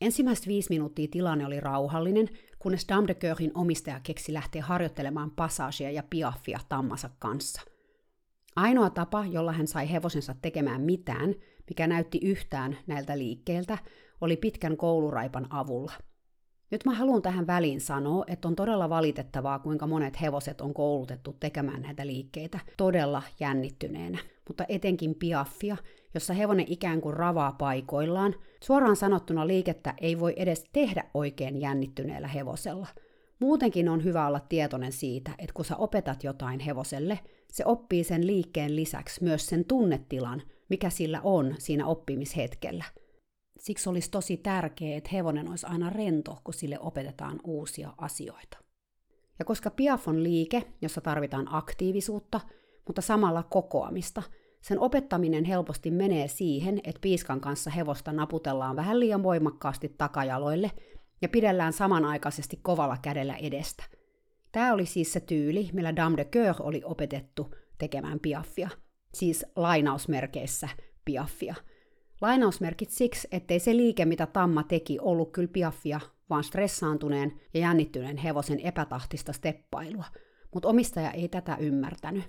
[0.00, 5.90] Ensimmäiset viisi minuuttia tilanne oli rauhallinen, kunnes Dame de Coeurin omistaja keksi lähteä harjoittelemaan passagea
[5.90, 7.62] ja piaffia tammansa kanssa.
[8.56, 11.34] Ainoa tapa, jolla hän sai hevosensa tekemään mitään,
[11.68, 13.78] mikä näytti yhtään näiltä liikkeiltä,
[14.20, 15.92] oli pitkän kouluraipan avulla.
[16.70, 21.36] Nyt mä haluan tähän väliin sanoa, että on todella valitettavaa, kuinka monet hevoset on koulutettu
[21.40, 25.76] tekemään näitä liikkeitä todella jännittyneenä, mutta etenkin piaffia,
[26.14, 28.34] jossa hevonen ikään kuin ravaa paikoillaan.
[28.62, 32.86] Suoraan sanottuna liikettä ei voi edes tehdä oikein jännittyneellä hevosella.
[33.38, 37.18] Muutenkin on hyvä olla tietoinen siitä, että kun sä opetat jotain hevoselle,
[37.52, 42.84] se oppii sen liikkeen lisäksi myös sen tunnetilan, mikä sillä on siinä oppimishetkellä.
[43.58, 48.58] Siksi olisi tosi tärkeää, että hevonen olisi aina rento, kun sille opetetaan uusia asioita.
[49.38, 52.40] Ja koska Piaf on liike, jossa tarvitaan aktiivisuutta,
[52.86, 54.22] mutta samalla kokoamista–
[54.66, 60.70] sen opettaminen helposti menee siihen, että piiskan kanssa hevosta naputellaan vähän liian voimakkaasti takajaloille
[61.22, 63.84] ja pidellään samanaikaisesti kovalla kädellä edestä.
[64.56, 68.70] Tämä oli siis se tyyli, millä Dame de Coeur oli opetettu tekemään piaffia,
[69.14, 70.68] siis lainausmerkeissä
[71.04, 71.54] piaffia.
[72.20, 78.16] Lainausmerkit siksi, ettei se liike, mitä Tamma teki, ollut kyllä piaffia, vaan stressaantuneen ja jännittyneen
[78.16, 80.04] hevosen epätahtista steppailua,
[80.54, 82.24] mutta omistaja ei tätä ymmärtänyt.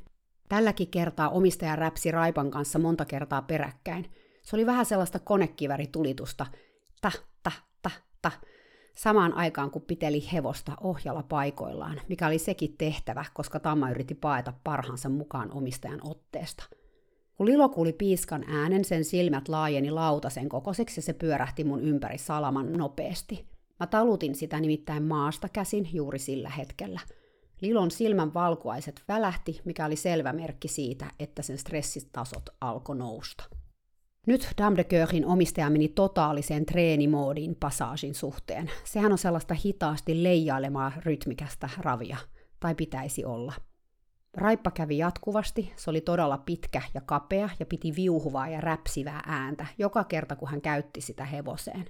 [0.50, 4.06] Tälläkin kertaa omistaja räpsi Raipan kanssa monta kertaa peräkkäin.
[4.42, 6.46] Se oli vähän sellaista konekiväritulitusta,
[7.02, 7.12] ta,
[7.44, 8.32] ta, ta, ta,
[8.98, 14.54] samaan aikaan kun piteli hevosta ohjalla paikoillaan, mikä oli sekin tehtävä, koska Tamma yritti paeta
[14.64, 16.64] parhaansa mukaan omistajan otteesta.
[17.36, 22.18] Kun Lilo kuuli piiskan äänen, sen silmät laajeni lautasen kokoiseksi ja se pyörähti mun ympäri
[22.18, 23.46] salaman nopeasti.
[23.80, 27.00] Mä talutin sitä nimittäin maasta käsin juuri sillä hetkellä–
[27.62, 33.44] Lilon silmän valkuaiset välähti, mikä oli selvä merkki siitä, että sen stressitasot alkoi nousta.
[34.28, 38.72] Nyt Dame de Coeurin omistaja meni totaaliseen treenimoodiin passaagin suhteen.
[38.84, 42.18] Sehän on sellaista hitaasti leijailemaa rytmikästä ravia,
[42.60, 43.54] tai pitäisi olla.
[44.34, 49.66] Raippa kävi jatkuvasti, se oli todella pitkä ja kapea ja piti viuhuvaa ja räpsivää ääntä
[49.78, 51.86] joka kerta, kun hän käytti sitä hevoseen.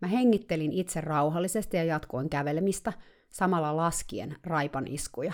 [0.00, 2.92] Mä hengittelin itse rauhallisesti ja jatkoin kävelemistä,
[3.30, 5.32] samalla laskien raipan iskuja.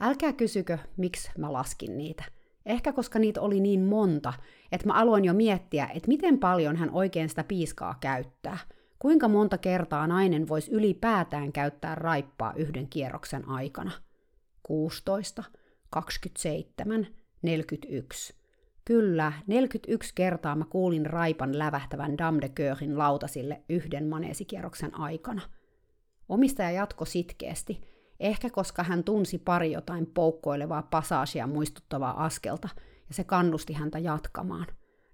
[0.00, 2.24] Älkää kysykö, miksi mä laskin niitä–
[2.66, 4.32] Ehkä koska niitä oli niin monta,
[4.72, 8.58] että mä aloin jo miettiä, että miten paljon hän oikein sitä piiskaa käyttää.
[8.98, 13.90] Kuinka monta kertaa nainen voisi ylipäätään käyttää raippaa yhden kierroksen aikana?
[14.62, 15.44] 16,
[15.90, 17.06] 27,
[17.42, 18.34] 41.
[18.84, 25.42] Kyllä, 41 kertaa mä kuulin raipan lävähtävän Dame de Coeurin lautasille yhden maneesikierroksen aikana.
[26.28, 27.80] Omistaja jatko sitkeästi–
[28.22, 32.68] Ehkä koska hän tunsi pari jotain poukkoilevaa pasaasia muistuttavaa askelta,
[33.08, 34.66] ja se kannusti häntä jatkamaan.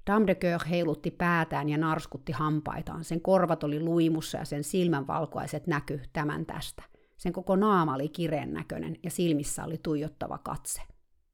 [0.07, 3.05] Dame de Coeur heilutti päätään ja narskutti hampaitaan.
[3.05, 6.83] Sen korvat oli luimussa ja sen silmänvalkoiset näky tämän tästä.
[7.17, 10.83] Sen koko naama oli kireen näköinen ja silmissä oli tuijottava katse.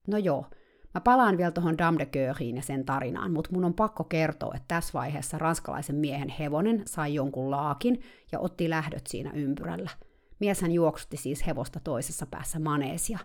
[0.07, 0.47] No joo,
[0.95, 4.53] mä palaan vielä tuohon Dame de Coeuriin ja sen tarinaan, mutta mun on pakko kertoa,
[4.55, 8.01] että tässä vaiheessa ranskalaisen miehen hevonen sai jonkun laakin
[8.33, 9.91] ja otti lähdöt siinä ympyrällä–
[10.41, 13.19] Mieshän juoksutti siis hevosta toisessa päässä maneesia.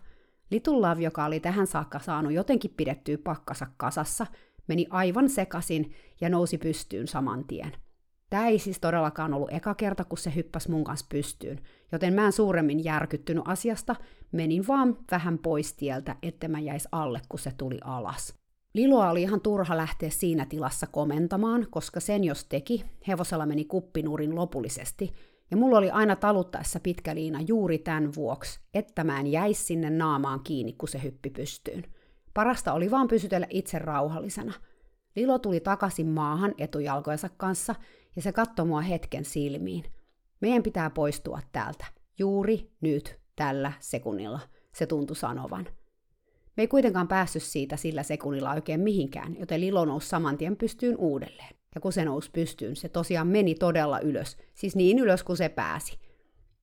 [0.51, 4.27] Little joka oli tähän saakka saanut jotenkin pidettyä pakkansa kasassa,
[4.67, 5.91] meni aivan sekasin
[6.21, 7.71] ja nousi pystyyn saman tien.
[8.29, 11.59] Tämä ei siis todellakaan ollut eka kerta, kun se hyppäsi mun kanssa pystyyn,
[11.91, 13.95] joten mä en suuremmin järkyttynyt asiasta,
[14.31, 18.35] menin vaan vähän pois tieltä, että mä jäis alle, kun se tuli alas.
[18.73, 24.35] Liloa oli ihan turha lähteä siinä tilassa komentamaan, koska sen jos teki, hevosella meni kuppinurin
[24.35, 25.13] lopullisesti,
[25.51, 29.89] ja mulla oli aina taluttaessa pitkä liina juuri tämän vuoksi, että mä en jäisi sinne
[29.89, 31.83] naamaan kiinni, kun se hyppi pystyyn.
[32.33, 34.53] Parasta oli vaan pysytellä itse rauhallisena.
[35.15, 37.75] Lilo tuli takaisin maahan etujalkojensa kanssa
[38.15, 39.83] ja se katsoi mua hetken silmiin.
[40.41, 41.85] Meidän pitää poistua täältä.
[42.19, 44.39] Juuri nyt, tällä sekunnilla,
[44.73, 45.67] se tuntui sanovan.
[46.57, 50.97] Me ei kuitenkaan päässyt siitä sillä sekunnilla oikein mihinkään, joten Lilo nousi saman tien pystyyn
[50.97, 51.58] uudelleen.
[51.75, 55.49] Ja kun se nousi pystyyn, se tosiaan meni todella ylös, siis niin ylös kuin se
[55.49, 55.99] pääsi.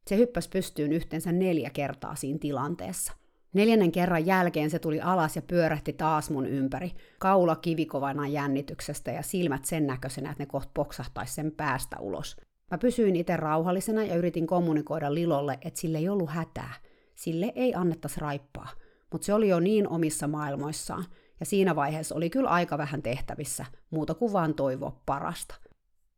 [0.07, 3.13] Se hyppäsi pystyyn yhteensä neljä kertaa siinä tilanteessa.
[3.53, 9.23] Neljännen kerran jälkeen se tuli alas ja pyörähti taas mun ympäri, kaula kivikovana jännityksestä ja
[9.23, 12.37] silmät sen näköisenä, että ne kohta poksahtaisi sen päästä ulos.
[12.71, 16.75] Mä pysyin itse rauhallisena ja yritin kommunikoida Lilolle, että sille ei ollut hätää.
[17.15, 18.69] Sille ei annettaisi raippaa,
[19.13, 21.05] mutta se oli jo niin omissa maailmoissaan,
[21.41, 25.55] ja siinä vaiheessa oli kyllä aika vähän tehtävissä, muuta kuin vaan toivoa parasta.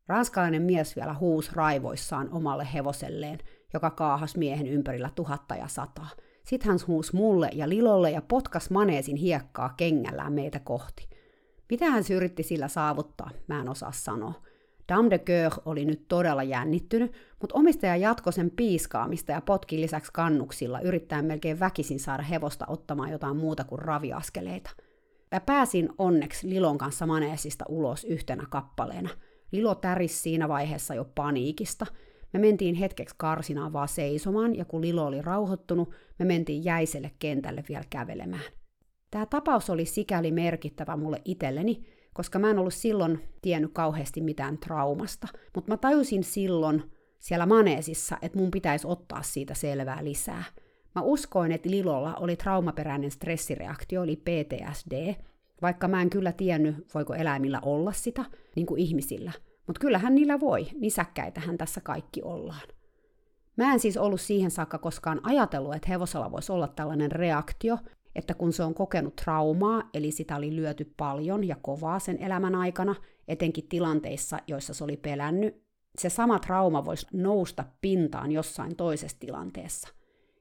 [0.09, 3.39] Ranskalainen mies vielä huus raivoissaan omalle hevoselleen,
[3.75, 6.09] joka kaahas miehen ympärillä tuhatta ja sataa.
[6.45, 11.09] Sitten hän huus mulle ja Lilolle ja potkas maneesin hiekkaa kengällään meitä kohti.
[11.71, 14.35] Mitä hän yritti sillä saavuttaa, mä en osaa sanoa.
[14.89, 20.13] Dame de Coeur oli nyt todella jännittynyt, mutta omistaja jatkoi sen piiskaamista ja potki lisäksi
[20.13, 24.71] kannuksilla, yrittäen melkein väkisin saada hevosta ottamaan jotain muuta kuin raviaskeleita–
[25.33, 29.09] Mä pääsin onneksi Lilon kanssa maneesista ulos yhtenä kappaleena.
[29.53, 31.87] Lilo täris siinä vaiheessa jo paniikista.
[32.33, 37.65] Me mentiin hetkeksi karsinaan vaan seisomaan, ja kun Lilo oli rauhoittunut, me mentiin jäiselle kentälle
[37.69, 38.43] vielä kävelemään.
[39.11, 44.59] Tämä tapaus oli sikäli merkittävä mulle itselleni, koska mä en ollut silloin tiennyt kauheasti mitään
[44.59, 46.83] traumasta, mutta mä tajusin silloin
[47.19, 50.45] siellä maneesissa, että mun pitäisi ottaa siitä selvää lisää–
[50.95, 55.15] Mä uskoin, että Lilolla oli traumaperäinen stressireaktio, eli PTSD,
[55.63, 58.25] vaikka mä en kyllä tiennyt, voiko eläimillä olla sitä,
[58.57, 59.33] niin kuin ihmisillä.
[59.67, 62.69] Mutta kyllähän niillä voi, nisäkkäitähän tässä kaikki ollaan.
[63.57, 67.79] Mä en siis ollut siihen saakka koskaan ajatellut, että hevosella voisi olla tällainen reaktio,
[68.15, 72.55] että kun se on kokenut traumaa, eli sitä oli lyöty paljon ja kovaa sen elämän
[72.55, 72.95] aikana,
[73.29, 75.63] etenkin tilanteissa, joissa se oli pelännyt,
[75.99, 79.89] se sama trauma voisi nousta pintaan jossain toisessa tilanteessa.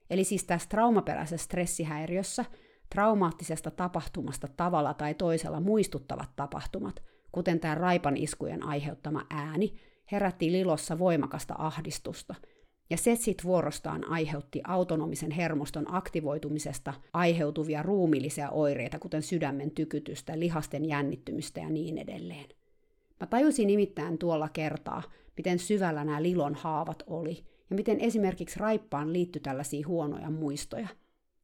[0.10, 2.46] Eli siis tässä traumaperäisessä stressihäiriössä
[2.89, 9.74] traumaattisesta tapahtumasta tavalla tai toisella muistuttavat tapahtumat, kuten tämä raipan iskujen aiheuttama ääni,
[10.12, 12.36] herätti Lilossa voimakasta ahdistusta,
[12.89, 20.86] ja se sitten vuorostaan aiheutti autonomisen hermoston aktivoitumisesta aiheutuvia ruumillisia oireita, kuten sydämen tykytystä, lihasten
[20.86, 22.50] jännittymistä ja niin edelleen.
[23.20, 25.04] Mä tajusin nimittäin tuolla kertaa,
[25.38, 30.88] miten syvällä nämä Lilon haavat oli– ja miten esimerkiksi raippaan liittyi tällaisia huonoja muistoja.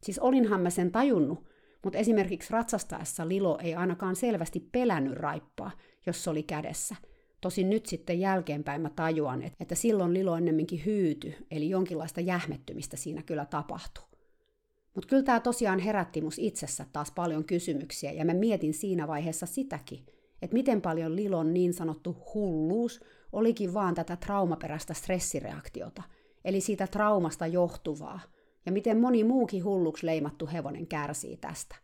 [0.04, 1.44] Siis olinhan mä sen tajunnut,
[1.84, 5.72] mutta esimerkiksi ratsastaessa Lilo ei ainakaan selvästi pelännyt raippaa,
[6.06, 6.96] jos se oli kädessä.
[7.42, 13.22] Tosin nyt sitten jälkeenpäin mä tajuan, että silloin Lilo ennemminkin hyyty, eli jonkinlaista jähmettymistä siinä
[13.22, 14.04] kyllä tapahtui.
[14.96, 19.46] Mutta kyllä tämä tosiaan herätti mus itsessä taas paljon kysymyksiä, ja mä mietin siinä vaiheessa
[19.46, 20.06] sitäkin,
[20.44, 23.02] että miten paljon Lilon niin sanottu hulluus
[23.32, 26.04] olikin vaan tätä traumaperäistä stressireaktiota,
[26.46, 28.20] eli siitä traumasta johtuvaa,
[28.66, 31.76] ja miten moni muukin hulluksi leimattu hevonen kärsii tästä.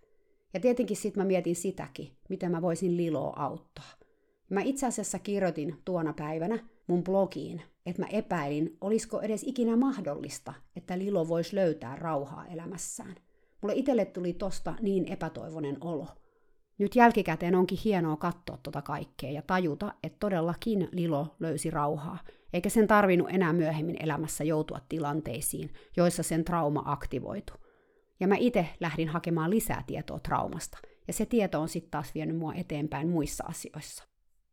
[0.53, 3.91] Ja tietenkin sitten mä mietin sitäkin, miten mä voisin Liloa auttaa.
[4.49, 10.53] Mä itse asiassa kirjoitin tuona päivänä mun blogiin, että mä epäilin, olisiko edes ikinä mahdollista,
[10.75, 13.15] että Lilo voisi löytää rauhaa elämässään.
[13.61, 16.07] Mulle itselle tuli tosta niin epätoivonen olo.
[16.79, 22.19] Nyt jälkikäteen onkin hienoa katsoa tota kaikkea ja tajuta, että todellakin Lilo löysi rauhaa,
[22.53, 27.53] eikä sen tarvinnut enää myöhemmin elämässä joutua tilanteisiin, joissa sen trauma aktivoitu.
[28.19, 32.37] Ja mä itse lähdin hakemaan lisää tietoa traumasta, ja se tieto on sitten taas vienyt
[32.37, 34.03] mua eteenpäin muissa asioissa.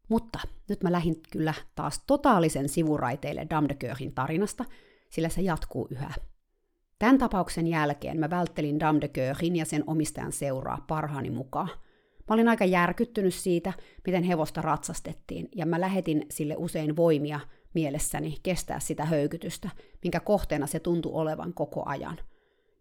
[0.09, 4.65] Mutta nyt mä lähdin kyllä taas totaalisen sivuraiteille Damdekörin tarinasta,
[5.11, 6.15] sillä se jatkuu yhä.
[6.99, 11.71] Tämän tapauksen jälkeen mä välttelin Damdekörin ja sen omistajan seuraa parhaani mukaan.
[12.29, 13.73] Mä olin aika järkyttynyt siitä,
[14.07, 17.41] miten hevosta ratsastettiin, ja mä lähetin sille usein voimia
[17.75, 19.71] mielessäni kestää sitä höykytystä,
[20.03, 22.19] minkä kohteena se tuntui olevan koko ajan.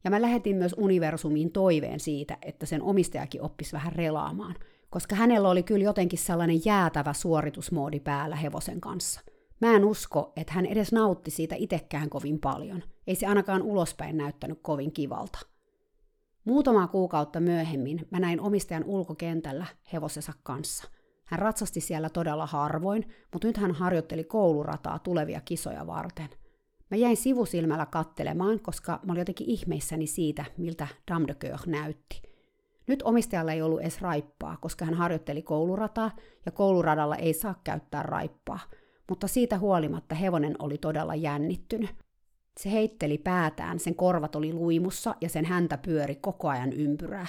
[0.04, 4.56] Ja mä lähetin myös universumiin toiveen siitä, että sen omistajakin oppisi vähän relaamaan–
[4.96, 9.22] koska hänellä oli kyllä jotenkin sellainen jäätävä suoritusmoodi päällä hevosen kanssa.
[9.62, 12.84] Mä en usko, että hän edes nautti siitä itekään kovin paljon.
[13.08, 15.40] Ei se ainakaan ulospäin näyttänyt kovin kivalta.
[16.46, 20.88] Muutamaa kuukautta myöhemmin mä näin omistajan ulkokentällä hevosensa kanssa.
[21.26, 26.30] Hän ratsasti siellä todella harvoin, mutta nyt hän harjoitteli koulurataa tulevia kisoja varten.
[26.92, 32.22] Mä jäin sivusilmällä kattelemaan, koska mä olin jotenkin ihmeissäni siitä, miltä Dame de Coeur näytti–
[32.88, 36.12] nyt omistajalla ei ollut edes raippaa, koska hän harjoitteli koulurataa
[36.46, 38.60] ja kouluradalla ei saa käyttää raippaa,
[39.10, 42.05] mutta siitä huolimatta hevonen oli todella jännittynyt.
[42.60, 47.28] Se heitteli päätään, sen korvat oli luimussa ja sen häntä pyöri koko ajan ympyrää.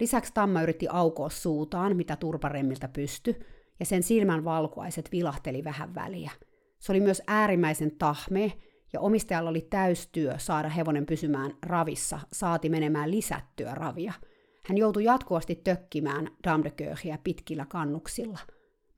[0.00, 3.40] Lisäksi Tamma yritti aukoa suutaan, mitä turparemmilta pysty,
[3.80, 6.30] ja sen silmän valkuaiset vilahteli vähän väliä.
[6.78, 8.52] Se oli myös äärimmäisen tahme,
[8.92, 14.12] ja omistajalla oli täystyö saada hevonen pysymään ravissa, saati menemään lisättyä ravia–
[14.64, 18.38] hän joutui jatkuvasti tökkimään Damdekööhiä pitkillä kannuksilla.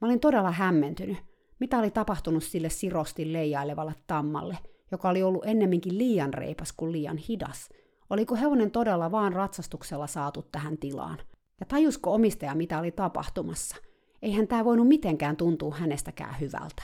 [0.01, 1.19] Mä olin todella hämmentynyt.
[1.61, 4.59] Mitä oli tapahtunut sille sirosti leijailevalle tammalle,
[4.91, 7.69] joka oli ollut ennemminkin liian reipas kuin liian hidas?
[8.11, 11.19] Oliko hevonen todella vaan ratsastuksella saatu tähän tilaan?
[11.61, 13.77] Ja tajusko omistaja, mitä oli tapahtumassa?
[14.23, 16.83] Eihän tämä voinut mitenkään tuntua hänestäkään hyvältä.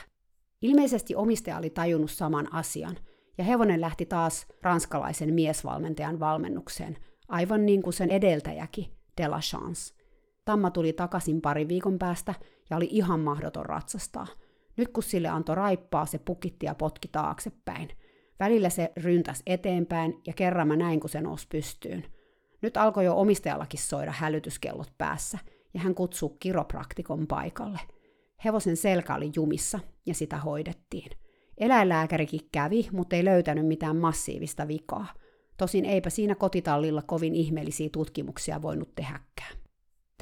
[0.61, 2.97] Ilmeisesti omistaja oli tajunnut saman asian,
[3.37, 6.97] ja hevonen lähti taas ranskalaisen miesvalmentajan valmennukseen–
[7.33, 8.85] aivan niin kuin sen edeltäjäkin,
[9.17, 9.93] De La Chance.
[10.45, 12.33] Tamma tuli takaisin pari viikon päästä
[12.69, 14.27] ja oli ihan mahdoton ratsastaa.
[14.77, 17.89] Nyt kun sille antoi raippaa, se pukitti ja potki taaksepäin.
[18.39, 22.03] Välillä se ryntäs eteenpäin ja kerran mä näin, kun se nousi pystyyn.
[22.61, 25.37] Nyt alkoi jo omistajallakin soida hälytyskellot päässä
[25.73, 27.79] ja hän kutsui kiropraktikon paikalle.
[28.45, 31.11] Hevosen selkä oli jumissa ja sitä hoidettiin.
[31.57, 35.07] Eläinlääkärikin kävi, mutta ei löytänyt mitään massiivista vikaa–
[35.57, 39.62] Tosin eipä siinä kotitallilla kovin ihmeellisiä tutkimuksia voinut tehdäkään.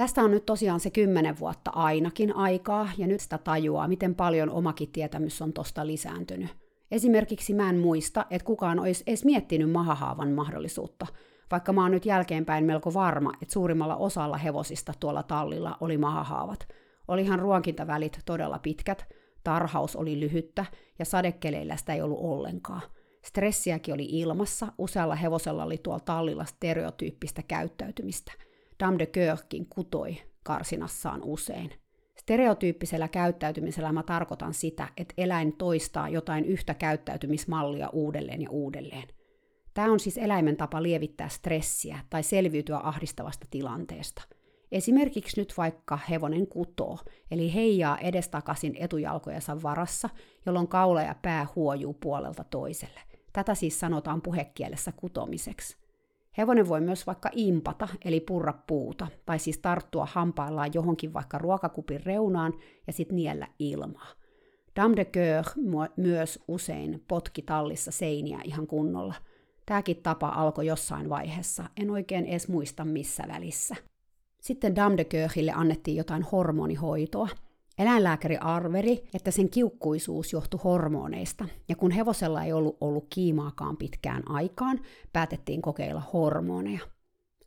[0.01, 4.49] Tästä on nyt tosiaan se kymmenen vuotta ainakin aikaa, ja nyt sitä tajuaa, miten paljon
[4.49, 6.49] omakin tietämys on tosta lisääntynyt.
[6.91, 11.07] Esimerkiksi mä en muista, että kukaan olisi edes miettinyt mahahaavan mahdollisuutta,
[11.51, 16.67] vaikka mä oon nyt jälkeenpäin melko varma, että suurimmalla osalla hevosista tuolla tallilla oli mahahaavat.
[17.07, 19.05] Olihan ruokintavälit todella pitkät,
[19.43, 20.65] tarhaus oli lyhyttä
[20.99, 22.81] ja sadekeleillä sitä ei ollut ollenkaan–
[23.25, 28.31] Stressiäkin oli ilmassa, usealla hevosella oli tuolla tallilla stereotyyppistä käyttäytymistä.
[28.81, 31.71] Dame de Coeurkin kutoi karsinassaan usein.
[32.17, 39.07] Stereotyyppisellä käyttäytymisellä mä tarkoitan sitä, että eläin toistaa jotain yhtä käyttäytymismallia uudelleen ja uudelleen.
[39.73, 44.21] Tämä on siis eläimen tapa lievittää stressiä tai selviytyä ahdistavasta tilanteesta.
[44.71, 46.99] Esimerkiksi nyt vaikka hevonen kutoo,
[47.31, 50.09] eli heijaa edestakaisin etujalkojensa varassa,
[50.45, 52.99] jolloin kaula ja pää huojuu puolelta toiselle.
[53.33, 55.80] Tätä siis sanotaan puhekielessä kutomiseksi.
[56.37, 62.05] Hevonen voi myös vaikka impata, eli purra puuta, tai siis tarttua hampaillaan johonkin vaikka ruokakupin
[62.05, 62.53] reunaan
[62.87, 64.07] ja sitten niellä ilmaa.
[64.75, 65.45] Dame de Coeur
[65.97, 69.13] myös usein potki tallissa seiniä ihan kunnolla.
[69.65, 73.75] Tämäkin tapa alkoi jossain vaiheessa, en oikein edes muista missä välissä.
[74.41, 77.27] Sitten Dame de Coeurille annettiin jotain hormonihoitoa,
[77.81, 84.31] Eläinlääkäri arveri, että sen kiukkuisuus johtui hormoneista, ja kun hevosella ei ollut ollut kiimaakaan pitkään
[84.31, 84.79] aikaan,
[85.13, 86.79] päätettiin kokeilla hormoneja.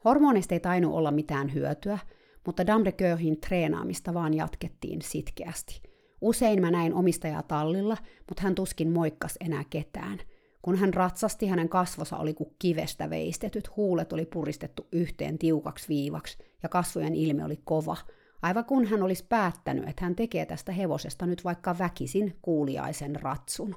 [0.05, 1.99] Hormoneista ei tainnut olla mitään hyötyä,
[2.47, 5.83] mutta Dame de Coeurin treenaamista vaan jatkettiin sitkeästi.
[6.21, 7.97] Usein mä näin omistajaa tallilla,
[8.29, 10.19] mutta hän tuskin moikkas enää ketään.
[10.63, 16.39] Kun hän ratsasti, hänen kasvosa oli kuin kivestä veistetyt, huulet oli puristettu yhteen tiukaksi viivaksi
[16.63, 17.97] ja kasvojen ilme oli kova–
[18.45, 23.77] Aivan kun hän olisi päättänyt, että hän tekee tästä hevosesta nyt vaikka väkisin kuuliaisen ratsun.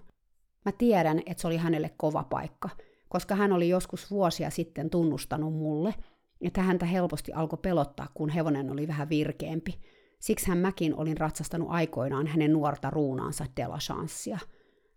[0.66, 2.70] Mä tiedän, että se oli hänelle kova paikka,
[3.10, 5.94] koska hän oli joskus vuosia sitten tunnustanut mulle,
[6.42, 9.80] että häntä helposti alkoi pelottaa, kun hevonen oli vähän virkeämpi.
[10.20, 14.40] Siksi hän mäkin olin ratsastanut aikoinaan hänen nuorta ruunaansa Delachanssia.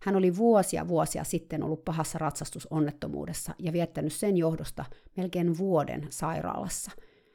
[0.03, 4.85] Hän oli vuosia vuosia sitten ollut pahassa ratsastusonnettomuudessa ja viettänyt sen johdosta
[5.17, 6.91] melkein vuoden sairaalassa.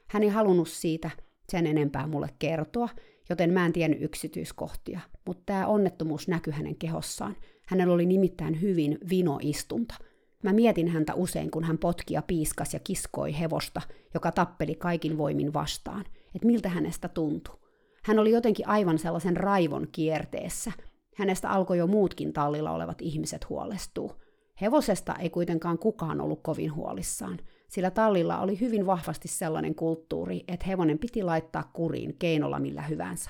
[0.07, 1.09] Hän ei halunnut siitä
[1.49, 2.89] sen enempää mulle kertoa,
[3.29, 7.35] joten mä en tiennyt yksityiskohtia, mutta tämä onnettomuus näkyi hänen kehossaan.
[7.67, 9.95] Hänellä oli nimittäin hyvin vinoistunta.
[10.43, 13.81] Mä mietin häntä usein, kun hän potki ja piiskas ja kiskoi hevosta,
[14.13, 17.55] joka tappeli kaikin voimin vastaan, että miltä hänestä tuntui.
[18.03, 20.71] Hän oli jotenkin aivan sellaisen raivon kierteessä.
[21.15, 24.15] Hänestä alkoi jo muutkin tallilla olevat ihmiset huolestua.
[24.61, 27.39] Hevosesta ei kuitenkaan kukaan ollut kovin huolissaan,
[27.69, 33.29] sillä tallilla oli hyvin vahvasti sellainen kulttuuri, että hevonen piti laittaa kuriin keinolla millä hyvänsä.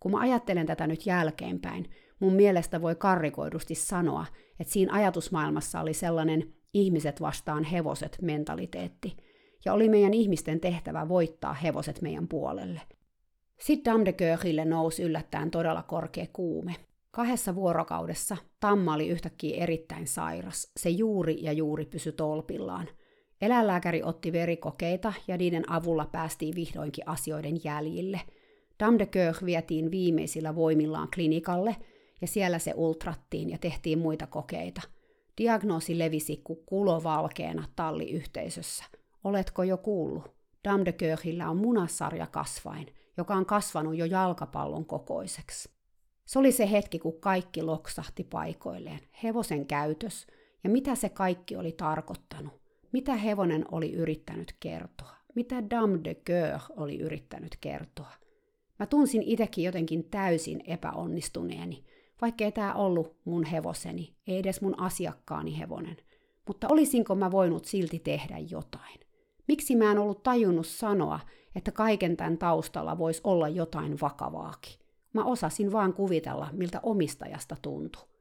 [0.00, 4.26] Kun mä ajattelen tätä nyt jälkeenpäin, mun mielestä voi karrikoidusti sanoa,
[4.60, 9.16] että siinä ajatusmaailmassa oli sellainen ihmiset vastaan hevoset mentaliteetti,
[9.64, 12.80] ja oli meidän ihmisten tehtävä voittaa hevoset meidän puolelle.
[13.60, 16.74] Sitten Dame de Coeurille nousi yllättäen todella korkea kuume.
[17.10, 20.72] Kahdessa vuorokaudessa Tamma oli yhtäkkiä erittäin sairas.
[20.76, 22.88] Se juuri ja juuri pysyi tolpillaan.
[23.40, 28.20] Eläinlääkäri otti verikokeita ja niiden avulla päästiin vihdoinkin asioiden jäljille.
[28.80, 31.76] Dame de Coeur vietiin viimeisillä voimillaan klinikalle
[32.20, 34.82] ja siellä se ultrattiin ja tehtiin muita kokeita.
[35.38, 38.84] Diagnoosi levisi kuin kulovalkeena talliyhteisössä.
[39.24, 40.34] Oletko jo kuullut?
[40.64, 45.70] Dame de Coeurilla on munassarja kasvain, joka on kasvanut jo jalkapallon kokoiseksi.
[46.24, 49.00] Se oli se hetki, kun kaikki loksahti paikoilleen.
[49.22, 50.26] Hevosen käytös
[50.64, 52.63] ja mitä se kaikki oli tarkoittanut.
[52.94, 55.14] Mitä hevonen oli yrittänyt kertoa.
[55.34, 58.12] Mitä Dame de Coeur oli yrittänyt kertoa.
[58.78, 61.84] Mä tunsin itsekin jotenkin täysin epäonnistuneeni,
[62.20, 65.96] vaikkei tämä ollut mun hevoseni, ei edes mun asiakkaani hevonen.
[66.46, 69.00] Mutta olisinko mä voinut silti tehdä jotain?
[69.48, 71.20] Miksi mä en ollut tajunnut sanoa,
[71.54, 74.78] että kaiken tämän taustalla voisi olla jotain vakavaakin?
[75.12, 78.13] Mä osasin vaan kuvitella, miltä omistajasta tuntui.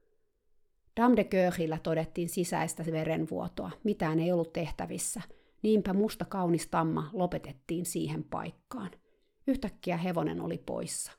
[0.98, 5.22] Dame de Coeurillä todettiin sisäistä verenvuotoa, mitään ei ollut tehtävissä.
[5.62, 8.92] Niinpä musta kaunis tamma lopetettiin siihen paikkaan.
[9.48, 11.12] Yhtäkkiä hevonen oli poissa.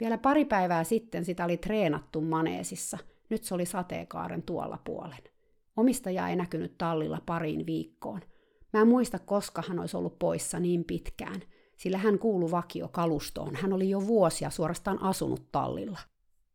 [0.00, 2.98] Vielä pari päivää sitten sitä oli treenattu maneesissa,
[3.30, 5.22] nyt se oli sateenkaaren tuolla puolen.
[5.76, 8.20] Omistaja ei näkynyt tallilla pariin viikkoon.
[8.72, 11.42] Mä en muista, koska hän olisi ollut poissa niin pitkään,
[11.76, 13.56] sillä hän kuulu vakio kalustoon.
[13.56, 15.98] Hän oli jo vuosia suorastaan asunut tallilla.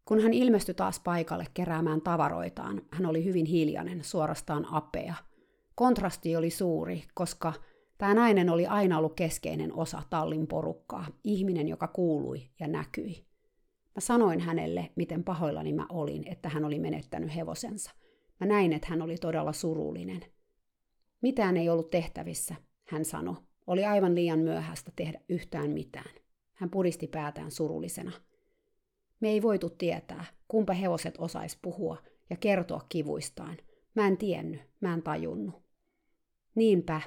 [0.07, 5.15] Kun hän ilmestyi taas paikalle keräämään tavaroitaan, hän oli hyvin hiljainen, suorastaan apea.
[5.75, 7.53] Kontrasti oli suuri, koska
[7.97, 13.25] tämä nainen oli aina ollut keskeinen osa tallin porukkaa, ihminen, joka kuului ja näkyi.
[13.95, 17.91] Mä sanoin hänelle, miten pahoillani mä olin, että hän oli menettänyt hevosensa.
[18.39, 20.21] Mä näin, että hän oli todella surullinen.
[21.21, 23.35] Mitään ei ollut tehtävissä, hän sanoi.
[23.67, 26.11] Oli aivan liian myöhäistä tehdä yhtään mitään.
[26.53, 28.11] Hän puristi päätään surullisena.
[29.19, 31.97] Me ei voitu tietää, kumpa hevoset osais puhua
[32.29, 33.57] ja kertoa kivuistaan.
[33.95, 35.55] Mä en tiennyt, mä en tajunnut.
[36.55, 37.01] Niinpä,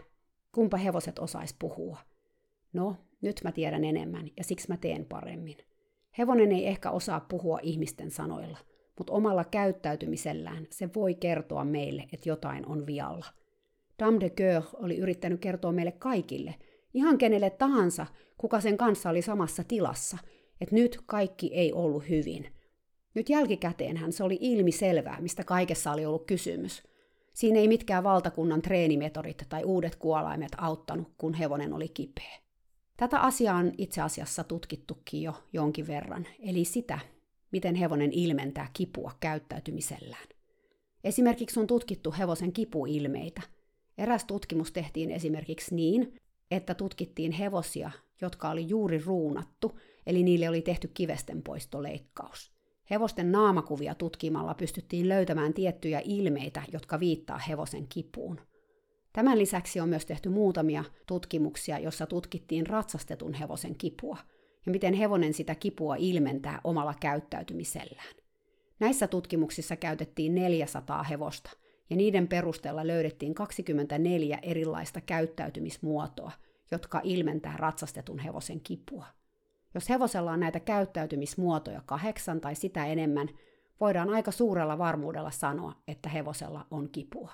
[0.53, 1.99] kumpa hevoset osais puhua.
[2.73, 5.57] No, nyt mä tiedän enemmän ja siksi mä teen paremmin.
[6.19, 8.59] Hevonen ei ehkä osaa puhua ihmisten sanoilla,
[8.99, 13.27] mutta omalla käyttäytymisellään se voi kertoa meille, että jotain on vialla–
[14.01, 16.55] Dame de Coeur oli yrittänyt kertoa meille kaikille,
[16.95, 18.07] ihan kenelle tahansa,
[18.39, 20.19] kuka sen kanssa oli samassa tilassa,
[20.61, 22.47] että nyt kaikki ei ollut hyvin.
[23.15, 26.83] Nyt jälkikäteenhän se oli ilmi selvää, mistä kaikessa oli ollut kysymys.
[27.33, 32.41] Siinä ei mitkään valtakunnan treenimetodit tai uudet kuolaimet auttanut, kun hevonen oli kipeä.
[32.97, 36.99] Tätä asiaa on itse asiassa tutkittukin jo jonkin verran, eli sitä,
[37.53, 40.29] miten hevonen ilmentää kipua käyttäytymisellään.
[41.05, 43.43] Esimerkiksi on tutkittu hevosen kipuilmeitä–
[44.01, 46.15] Eräs tutkimus tehtiin esimerkiksi niin,
[46.51, 47.91] että tutkittiin hevosia,
[48.21, 52.53] jotka oli juuri ruunattu, eli niille oli tehty kivestenpoistoleikkaus.
[52.91, 58.41] Hevosten naamakuvia tutkimalla pystyttiin löytämään tiettyjä ilmeitä, jotka viittaa hevosen kipuun.
[59.13, 64.17] Tämän lisäksi on myös tehty muutamia tutkimuksia, jossa tutkittiin ratsastetun hevosen kipua
[64.67, 68.15] ja miten hevonen sitä kipua ilmentää omalla käyttäytymisellään.
[68.81, 71.51] Näissä tutkimuksissa käytettiin 400 hevosta,
[71.91, 76.33] ja niiden perusteella löydettiin 24 erilaista käyttäytymismuotoa,
[76.71, 79.07] jotka ilmentää ratsastetun hevosen kipua.
[79.75, 83.29] Jos hevosella on näitä käyttäytymismuotoja kahdeksan tai sitä enemmän,
[83.81, 87.33] voidaan aika suurella varmuudella sanoa, että hevosella on kipua.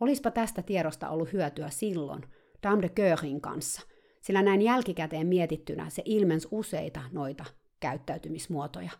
[0.00, 2.22] Olispa tästä tiedosta ollut hyötyä silloin
[2.62, 3.82] Dame de Coeurin kanssa,
[4.20, 7.44] sillä näin jälkikäteen mietittynä se ilmens useita noita
[7.80, 8.90] käyttäytymismuotoja.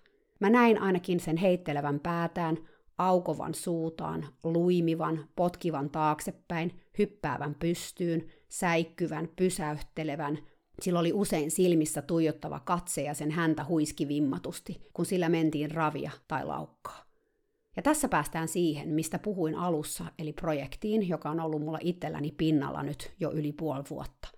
[0.40, 2.58] Mä näin ainakin sen heittelevän päätään,
[2.98, 10.38] aukovan suutaan, luimivan, potkivan taaksepäin, hyppäävän pystyyn, säikkyvän, pysäyttelevän.
[10.80, 16.10] Sillä oli usein silmissä tuijottava katse ja sen häntä huiski vimmatusti, kun sillä mentiin ravia
[16.28, 17.04] tai laukkaa.
[17.76, 22.82] Ja tässä päästään siihen, mistä puhuin alussa, eli projektiin, joka on ollut mulla itselläni pinnalla
[22.82, 24.28] nyt jo yli puoli vuotta.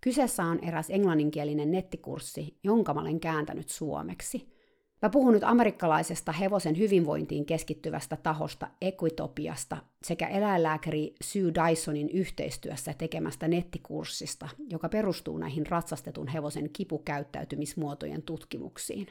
[0.00, 4.46] Kyseessä on eräs englanninkielinen nettikurssi, jonka mä olen kääntänyt suomeksi–
[5.02, 13.48] Mä puhun nyt amerikkalaisesta hevosen hyvinvointiin keskittyvästä tahosta Equitopiasta sekä eläinlääkäri Sue Dysonin yhteistyössä tekemästä
[13.48, 19.06] nettikurssista, joka perustuu näihin ratsastetun hevosen kipukäyttäytymismuotojen tutkimuksiin.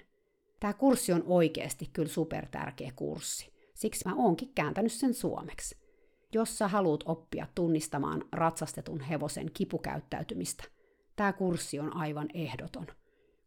[0.59, 3.53] Tämä kurssi on oikeasti kyllä supertärkeä kurssi.
[3.73, 5.77] Siksi mä oonkin kääntänyt sen suomeksi.
[6.33, 10.63] Jos sä haluat oppia tunnistamaan ratsastetun hevosen kipukäyttäytymistä,
[11.15, 12.87] tämä kurssi on aivan ehdoton.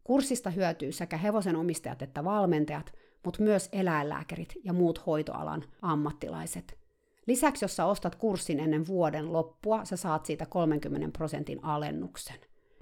[0.03, 2.93] Kurssista hyötyy sekä hevosen omistajat että valmentajat,
[3.25, 6.77] mutta myös eläinlääkärit ja muut hoitoalan ammattilaiset.
[7.27, 12.35] Lisäksi, jos sä ostat kurssin ennen vuoden loppua, sä saat siitä 30 prosentin alennuksen.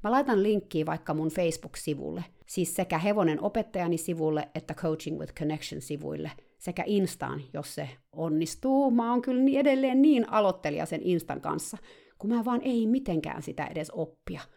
[0.03, 5.81] Mä laitan linkkiä vaikka mun Facebook-sivulle, siis sekä Hevonen opettajani sivulle että Coaching with Connection
[5.81, 8.91] sivuille, sekä Instaan, jos se onnistuu.
[8.91, 11.77] Mä oon kyllä edelleen niin aloittelija sen Instan kanssa,
[12.17, 14.41] kun mä vaan ei mitenkään sitä edes oppia–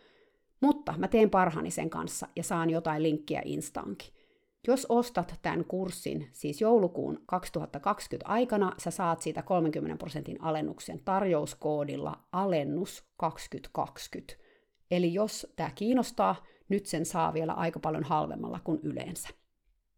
[0.65, 4.15] mutta mä teen parhaani sen kanssa ja saan jotain linkkiä Instaankin.
[4.67, 12.19] Jos ostat tämän kurssin, siis joulukuun 2020 aikana, sä saat siitä 30 prosentin alennuksen tarjouskoodilla
[12.33, 14.35] alennus 2020.
[14.91, 19.29] Eli jos tämä kiinnostaa, nyt sen saa vielä aika paljon halvemmalla kuin yleensä.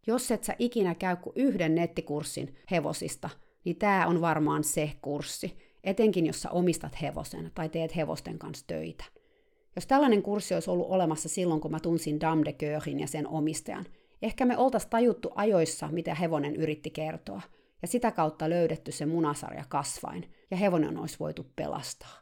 [0.06, 3.30] Jos et sä ikinä käy kuin yhden nettikurssin hevosista,
[3.64, 8.66] niin tämä on varmaan se kurssi, etenkin jos sä omistat hevosen tai teet hevosten kanssa
[8.66, 9.04] töitä.
[9.76, 13.28] Jos tällainen kurssi olisi ollut olemassa silloin, kun mä tunsin Dame de Coeurin ja sen
[13.28, 13.86] omistajan,
[14.22, 17.42] ehkä me oltaisiin tajuttu ajoissa, mitä hevonen yritti kertoa,
[17.82, 22.20] ja sitä kautta löydetty se munasarja kasvain, ja hevonen olisi voitu pelastaa.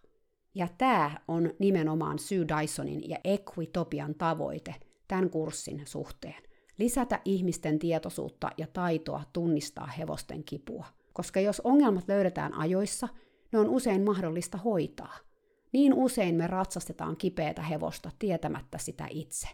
[0.55, 4.75] Ja tämä on nimenomaan Sue Dysonin ja Equitopian tavoite
[5.09, 6.43] tämän kurssin suhteen.
[6.79, 10.87] Lisätä ihmisten tietoisuutta ja taitoa tunnistaa hevosten kipua.
[11.13, 13.09] Koska jos ongelmat löydetään ajoissa,
[13.53, 15.15] ne on usein mahdollista hoitaa–
[15.75, 19.49] niin usein me ratsastetaan kipeätä hevosta tietämättä sitä itse.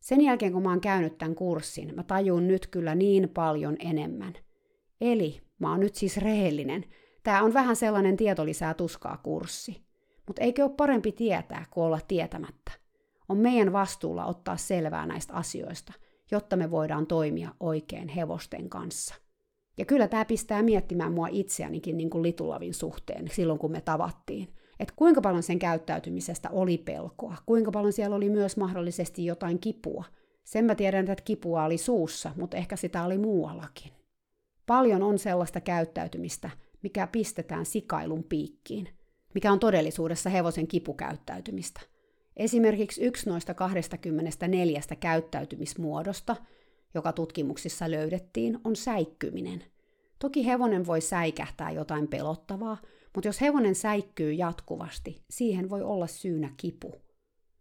[0.00, 4.34] Sen jälkeen kun mä oon käynyt tämän kurssin, mä tajun nyt kyllä niin paljon enemmän.
[5.00, 6.84] Eli mä oon nyt siis rehellinen.
[7.22, 9.84] Tää on vähän sellainen tieto lisää tuskaa kurssi.
[10.26, 12.72] Mutta eikö ole parempi tietää kuin olla tietämättä?
[13.28, 15.92] On meidän vastuulla ottaa selvää näistä asioista,
[16.30, 19.14] jotta me voidaan toimia oikein hevosten kanssa.
[19.78, 24.48] Ja kyllä tämä pistää miettimään mua itseänikin niin kuin Litulavin suhteen silloin, kun me tavattiin–
[24.80, 30.04] että kuinka paljon sen käyttäytymisestä oli pelkoa, kuinka paljon siellä oli myös mahdollisesti jotain kipua.
[30.44, 33.92] Sen mä tiedän, että kipua oli suussa, mutta ehkä sitä oli muuallakin.
[34.66, 36.50] Paljon on sellaista käyttäytymistä,
[36.82, 38.88] mikä pistetään sikailun piikkiin,
[39.34, 41.80] mikä on todellisuudessa hevosen kipukäyttäytymistä.
[42.36, 46.36] Esimerkiksi yksi noista 24 käyttäytymismuodosta,
[46.94, 49.64] joka tutkimuksissa löydettiin, on säikkyminen.
[50.18, 52.76] Toki hevonen voi säikähtää jotain pelottavaa,
[53.14, 56.94] mutta jos hevonen säikkyy jatkuvasti, siihen voi olla syynä kipu.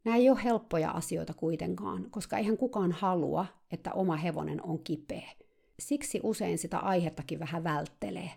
[0.03, 5.29] Nämä ei ole helppoja asioita kuitenkaan, koska eihän kukaan halua, että oma hevonen on kipeä.
[5.79, 8.31] Siksi usein sitä aihettakin vähän välttelee.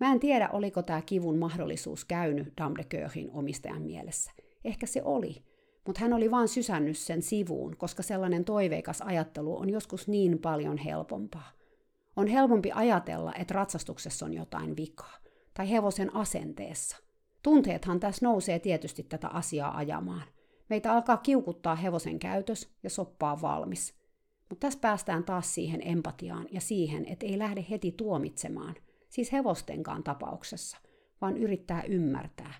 [0.00, 4.30] Mä en tiedä, oliko tämä kivun mahdollisuus käynyt Dame de Coeurin omistajan mielessä.
[4.64, 5.42] Ehkä se oli,
[5.86, 10.78] mutta hän oli vain sysännyt sen sivuun, koska sellainen toiveikas ajattelu on joskus niin paljon
[10.78, 11.50] helpompaa.
[12.16, 15.22] On helpompi ajatella, että ratsastuksessa on jotain vikaa
[15.54, 16.96] tai hevosen asenteessa.
[17.42, 20.22] Tunteethan tässä nousee tietysti tätä asiaa ajamaan.
[20.70, 23.94] Meitä alkaa kiukuttaa hevosen käytös ja soppaa valmis.
[24.48, 28.74] Mutta tässä päästään taas siihen empatiaan ja siihen, että ei lähde heti tuomitsemaan,
[29.08, 30.78] siis hevostenkaan tapauksessa,
[31.20, 32.54] vaan yrittää ymmärtää.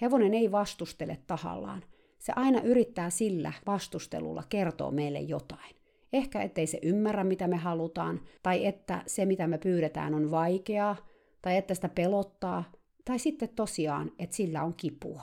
[0.00, 1.84] Hevonen ei vastustele tahallaan.
[2.18, 5.76] Se aina yrittää sillä vastustelulla kertoa meille jotain.
[6.12, 10.96] Ehkä ettei se ymmärrä, mitä me halutaan, tai että se, mitä me pyydetään, on vaikeaa,
[11.44, 12.64] tai että sitä pelottaa,
[13.04, 15.22] tai sitten tosiaan, että sillä on kipua.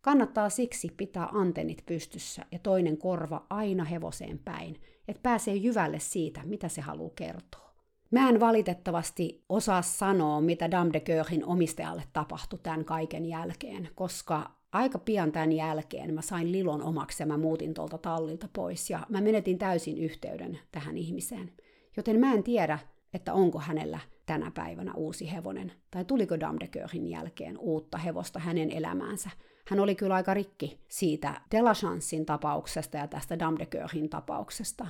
[0.00, 6.40] Kannattaa siksi pitää antennit pystyssä ja toinen korva aina hevoseen päin, että pääsee jyvälle siitä,
[6.44, 7.74] mitä se haluaa kertoa.
[8.10, 14.50] Mä en valitettavasti osaa sanoa, mitä Dame de Coeurin omistajalle tapahtui tämän kaiken jälkeen, koska
[14.72, 19.06] aika pian tämän jälkeen mä sain Lilon omaksi ja mä muutin tuolta tallilta pois ja
[19.08, 21.52] mä menetin täysin yhteyden tähän ihmiseen.
[21.96, 22.78] Joten mä en tiedä,
[23.12, 28.38] että onko hänellä tänä päivänä uusi hevonen, tai tuliko Dame de Coeurin jälkeen uutta hevosta
[28.38, 29.30] hänen elämäänsä.
[29.68, 34.86] hän oli kyllä aika rikki siitä Delachansin tapauksesta ja tästä Dame de Coeurin tapauksesta.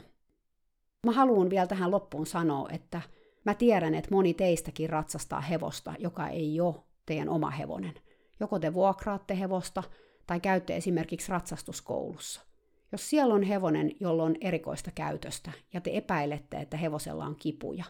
[1.06, 3.02] Mä haluan vielä tähän loppuun sanoa, että
[3.44, 6.74] mä tiedän, että moni teistäkin ratsastaa hevosta, joka ei ole
[7.06, 7.94] teidän oma hevonen.
[8.40, 9.82] Joko te vuokraatte hevosta
[10.26, 12.40] tai käytte esimerkiksi ratsastuskoulussa.
[12.92, 17.84] Jos siellä on hevonen, jolla on erikoista käytöstä ja te epäilette, että hevosella on kipuja,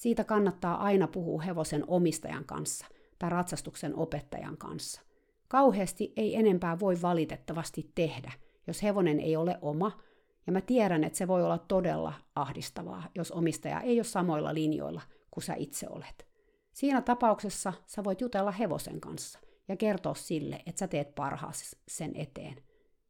[0.00, 2.86] siitä kannattaa aina puhua hevosen omistajan kanssa
[3.18, 5.02] tai ratsastuksen opettajan kanssa.
[5.48, 8.32] Kauheasti ei enempää voi valitettavasti tehdä,
[8.66, 10.00] jos hevonen ei ole oma,
[10.46, 15.02] ja mä tiedän, että se voi olla todella ahdistavaa, jos omistaja ei ole samoilla linjoilla
[15.30, 16.26] kuin sä itse olet.
[16.72, 19.38] Siinä tapauksessa sä voit jutella hevosen kanssa
[19.68, 22.56] ja kertoa sille, että sä teet parhaasi sen eteen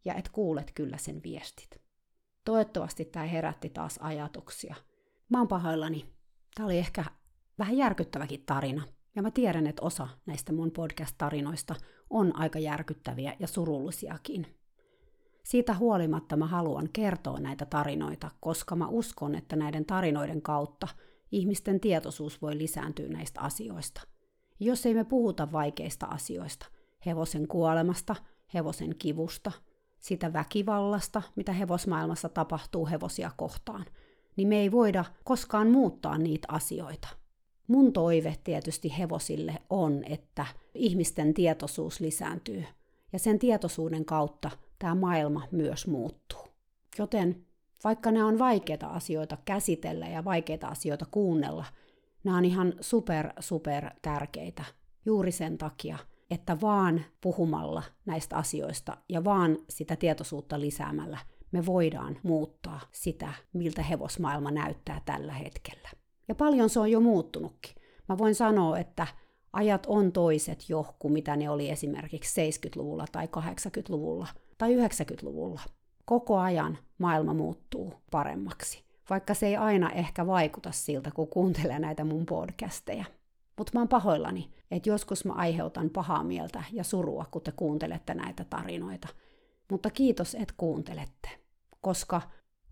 [0.05, 1.81] ja et kuulet kyllä sen viestit.
[2.45, 4.75] Toivottavasti tämä herätti taas ajatuksia.
[5.29, 6.20] Mä oon pahoillani.
[6.55, 7.05] Tämä oli ehkä
[7.59, 8.83] vähän järkyttäväkin tarina.
[9.17, 11.75] Ja mä tiedän, että osa näistä mun podcast-tarinoista
[12.11, 14.47] on aika järkyttäviä ja surullisiakin.
[15.45, 20.89] Siitä huolimatta mä haluan kertoa näitä tarinoita, koska mä uskon, että näiden tarinoiden kautta
[21.33, 24.03] ihmisten tietoisuus voi lisääntyä näistä asioista.
[24.61, 26.67] Jos ei me puhuta vaikeista asioista,
[27.07, 28.17] hevosen kuolemasta,
[28.55, 29.53] hevosen kivusta,
[30.01, 33.85] sitä väkivallasta, mitä hevosmaailmassa tapahtuu hevosia kohtaan,
[34.41, 37.09] niin me ei voida koskaan muuttaa niitä asioita.
[37.69, 42.65] Mun toive tietysti hevosille on, että ihmisten tietoisuus lisääntyy,
[43.13, 46.49] ja sen tietoisuuden kautta tämä maailma myös muuttuu.
[46.99, 47.47] Joten
[47.85, 51.65] vaikka nämä on vaikeita asioita käsitellä ja vaikeita asioita kuunnella,
[52.25, 54.65] nämä on ihan super, super tärkeitä
[55.05, 55.99] juuri sen takia,
[56.31, 61.19] että vaan puhumalla näistä asioista ja vaan sitä tietoisuutta lisäämällä
[61.53, 65.89] me voidaan muuttaa sitä, miltä hevosmaailma näyttää tällä hetkellä.
[66.29, 67.75] Ja paljon se on jo muuttunutkin.
[68.09, 69.07] Mä voin sanoa, että
[69.53, 74.27] ajat on toiset jo kuin mitä ne oli esimerkiksi 70-luvulla tai 80-luvulla
[74.59, 75.61] tai 90-luvulla.
[76.05, 82.05] Koko ajan maailma muuttuu paremmaksi, vaikka se ei aina ehkä vaikuta siltä, kun kuuntelee näitä
[82.05, 83.05] mun podcasteja.
[83.59, 88.15] Mutta mä oon pahoillani, että joskus mä aiheutan pahaa mieltä ja surua, kun te kuuntelette
[88.15, 89.09] näitä tarinoita.
[89.71, 91.29] Mutta kiitos, että kuuntelette,
[91.81, 92.23] koska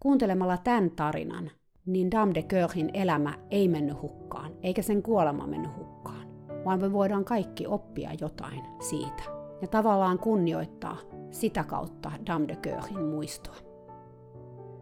[0.00, 1.50] kuuntelemalla tämän tarinan,
[1.86, 6.28] niin Dame de Coeurin elämä ei mennyt hukkaan, eikä sen kuolema mennyt hukkaan,
[6.64, 9.22] vaan me voidaan kaikki oppia jotain siitä
[9.62, 10.96] ja tavallaan kunnioittaa
[11.30, 13.56] sitä kautta Dame de Coeurin muistoa.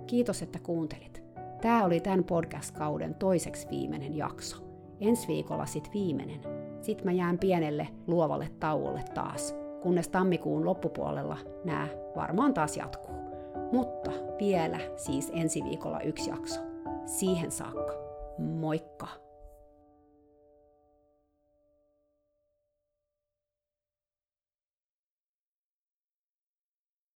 [0.07, 1.23] Kiitos, että kuuntelit.
[1.61, 4.57] Tämä oli tämän podcast-kauden toiseksi viimeinen jakso.
[5.01, 6.41] Ensi viikolla sit viimeinen.
[6.81, 9.55] Sitten mä jään pienelle luovalle tauolle taas,
[9.87, 13.15] kunnes tammikuun loppupuolella nämä varmaan taas jatkuu.
[13.73, 16.61] Mutta vielä siis ensi viikolla yksi jakso.
[17.05, 17.93] Siihen saakka.
[18.39, 19.07] Moikka!